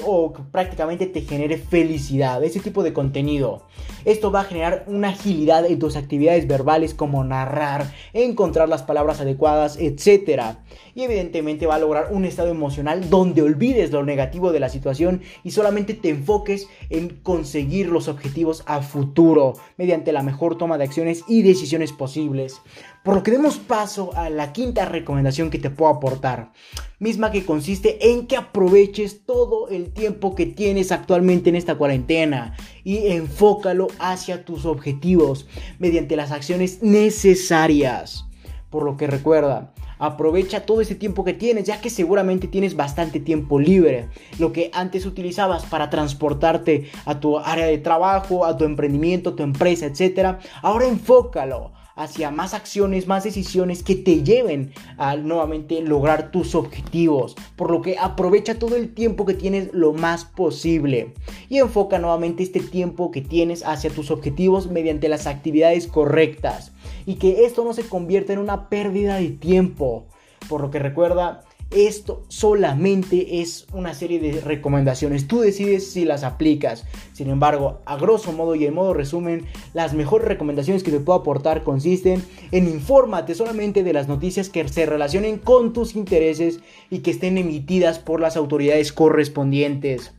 [0.05, 3.61] o prácticamente te genere felicidad, ese tipo de contenido.
[4.03, 9.21] Esto va a generar una agilidad en tus actividades verbales como narrar, encontrar las palabras
[9.21, 10.57] adecuadas, etc.
[10.93, 15.21] Y evidentemente va a lograr un estado emocional donde olvides lo negativo de la situación
[15.43, 20.85] y solamente te enfoques en conseguir los objetivos a futuro mediante la mejor toma de
[20.85, 22.61] acciones y decisiones posibles.
[23.03, 26.51] Por lo que demos paso a la quinta recomendación que te puedo aportar,
[26.99, 32.55] misma que consiste en que aproveches todo el tiempo que tienes actualmente en esta cuarentena
[32.83, 35.47] y enfócalo hacia tus objetivos
[35.79, 38.25] mediante las acciones necesarias.
[38.69, 43.19] Por lo que recuerda, aprovecha todo ese tiempo que tienes, ya que seguramente tienes bastante
[43.19, 44.09] tiempo libre.
[44.39, 49.43] Lo que antes utilizabas para transportarte a tu área de trabajo, a tu emprendimiento, tu
[49.43, 50.37] empresa, etc.
[50.61, 57.35] Ahora enfócalo hacia más acciones, más decisiones que te lleven a nuevamente lograr tus objetivos.
[57.55, 61.13] Por lo que aprovecha todo el tiempo que tienes lo más posible
[61.49, 66.71] y enfoca nuevamente este tiempo que tienes hacia tus objetivos mediante las actividades correctas
[67.07, 70.05] y que esto no se convierta en una pérdida de tiempo.
[70.49, 75.25] Por lo que recuerda, esto solamente es una serie de recomendaciones.
[75.25, 76.85] Tú decides si las aplicas.
[77.13, 81.19] Sin embargo, a grosso modo y en modo resumen, las mejores recomendaciones que te puedo
[81.19, 86.99] aportar consisten en infórmate solamente de las noticias que se relacionen con tus intereses y
[86.99, 90.13] que estén emitidas por las autoridades correspondientes.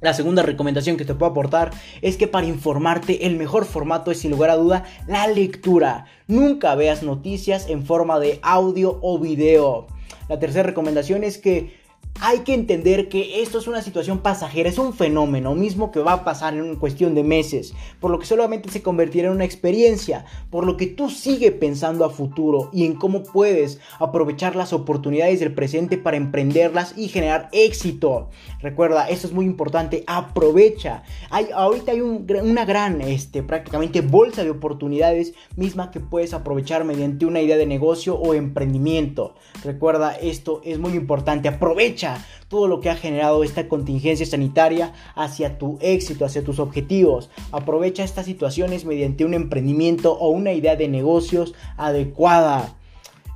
[0.00, 4.20] La segunda recomendación que te puedo aportar es que para informarte el mejor formato es
[4.20, 6.06] sin lugar a duda la lectura.
[6.26, 9.88] Nunca veas noticias en forma de audio o video.
[10.30, 11.79] La tercera recomendación es que
[12.22, 16.12] hay que entender que esto es una situación pasajera, es un fenómeno mismo que va
[16.12, 20.26] a pasar en cuestión de meses, por lo que solamente se convertirá en una experiencia,
[20.50, 25.40] por lo que tú sigue pensando a futuro y en cómo puedes aprovechar las oportunidades
[25.40, 28.28] del presente para emprenderlas y generar éxito.
[28.60, 31.02] Recuerda, esto es muy importante, aprovecha.
[31.30, 37.24] Hay, ahorita hay una gran, este, prácticamente bolsa de oportunidades misma que puedes aprovechar mediante
[37.24, 39.34] una idea de negocio o emprendimiento.
[39.64, 42.09] Recuerda, esto es muy importante, aprovecha
[42.48, 47.30] todo lo que ha generado esta contingencia sanitaria hacia tu éxito, hacia tus objetivos.
[47.52, 52.74] Aprovecha estas situaciones mediante un emprendimiento o una idea de negocios adecuada.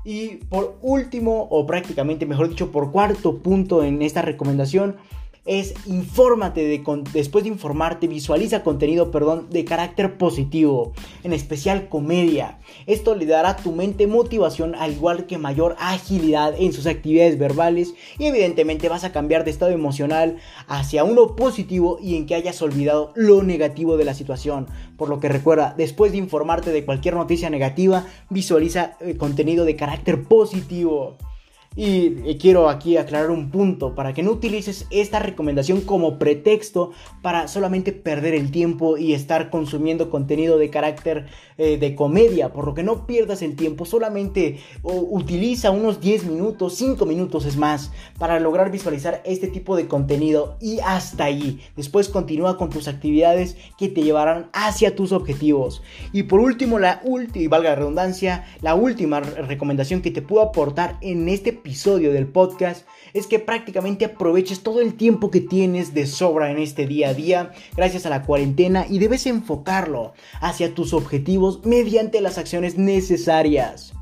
[0.04, 4.96] Y por último, o prácticamente mejor dicho, por cuarto punto en esta recomendación,
[5.44, 6.82] es infórmate de,
[7.12, 10.92] después de informarte, visualiza contenido, perdón, de carácter positivo,
[11.22, 12.58] en especial comedia.
[12.86, 17.38] Esto le dará a tu mente motivación al igual que mayor agilidad en sus actividades
[17.38, 22.34] verbales y evidentemente vas a cambiar de estado emocional hacia uno positivo y en que
[22.34, 24.66] hayas olvidado lo negativo de la situación.
[24.96, 29.76] Por lo que recuerda, después de informarte de cualquier noticia negativa, visualiza eh, contenido de
[29.76, 31.18] carácter positivo.
[31.76, 37.48] Y quiero aquí aclarar un punto para que no utilices esta recomendación como pretexto para
[37.48, 41.26] solamente perder el tiempo y estar consumiendo contenido de carácter
[41.58, 46.74] eh, de comedia, por lo que no pierdas el tiempo, solamente utiliza unos 10 minutos,
[46.74, 51.60] 5 minutos es más, para lograr visualizar este tipo de contenido y hasta allí.
[51.76, 55.82] Después continúa con tus actividades que te llevarán hacia tus objetivos.
[56.12, 60.98] Y por último, la última, valga la redundancia, la última recomendación que te puedo aportar
[61.00, 66.06] en este episodio del podcast es que prácticamente aproveches todo el tiempo que tienes de
[66.06, 70.12] sobra en este día a día gracias a la cuarentena y debes enfocarlo
[70.42, 73.94] hacia tus objetivos mediante las acciones necesarias.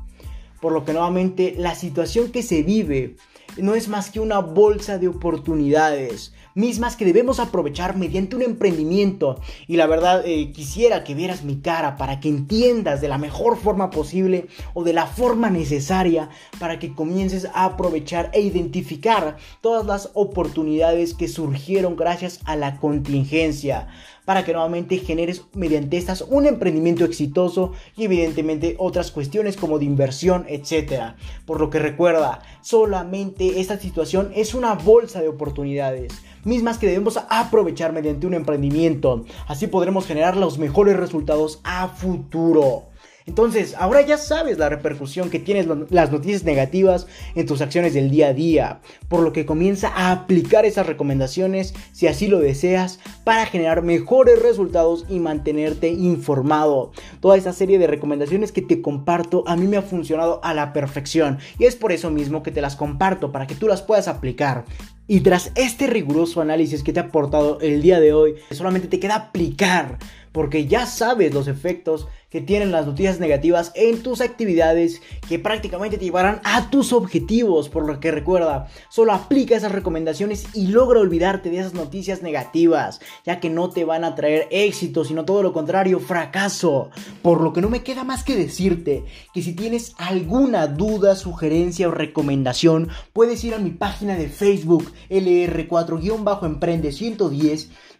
[0.59, 3.15] Por lo que nuevamente la situación que se vive
[3.55, 9.39] no es más que una bolsa de oportunidades mismas que debemos aprovechar mediante un emprendimiento.
[9.67, 13.57] Y la verdad, eh, quisiera que vieras mi cara para que entiendas de la mejor
[13.57, 16.29] forma posible o de la forma necesaria
[16.59, 22.77] para que comiences a aprovechar e identificar todas las oportunidades que surgieron gracias a la
[22.77, 23.87] contingencia
[24.25, 29.85] para que nuevamente generes mediante estas un emprendimiento exitoso y evidentemente otras cuestiones como de
[29.85, 31.15] inversión, etcétera.
[31.45, 36.13] Por lo que recuerda, solamente esta situación es una bolsa de oportunidades
[36.43, 39.25] mismas que debemos aprovechar mediante un emprendimiento.
[39.47, 42.92] Así podremos generar los mejores resultados a futuro.
[43.25, 48.09] Entonces, ahora ya sabes la repercusión que tienen las noticias negativas en tus acciones del
[48.09, 52.99] día a día, por lo que comienza a aplicar esas recomendaciones si así lo deseas
[53.23, 56.91] para generar mejores resultados y mantenerte informado.
[57.19, 60.73] Toda esta serie de recomendaciones que te comparto a mí me ha funcionado a la
[60.73, 64.07] perfección y es por eso mismo que te las comparto para que tú las puedas
[64.07, 64.65] aplicar.
[65.05, 69.01] Y tras este riguroso análisis que te ha aportado el día de hoy, solamente te
[69.01, 69.97] queda aplicar,
[70.33, 75.99] porque ya sabes los efectos que tienen las noticias negativas en tus actividades que prácticamente
[75.99, 77.69] te llevarán a tus objetivos.
[77.69, 83.01] Por lo que recuerda, solo aplica esas recomendaciones y logra olvidarte de esas noticias negativas,
[83.23, 86.89] ya que no te van a traer éxito, sino todo lo contrario, fracaso.
[87.21, 91.87] Por lo que no me queda más que decirte que si tienes alguna duda, sugerencia
[91.87, 97.69] o recomendación, puedes ir a mi página de Facebook LR4-Emprende 110,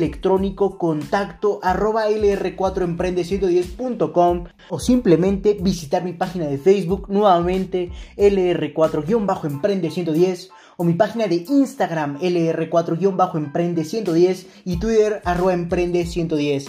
[0.00, 10.94] electrónico contacto arroba lr4emprende110.com o simplemente visitar mi página de Facebook nuevamente lr4-emprende110 o mi
[10.94, 16.68] página de Instagram LR4-Emprende110 y Twitter arroba Emprende110.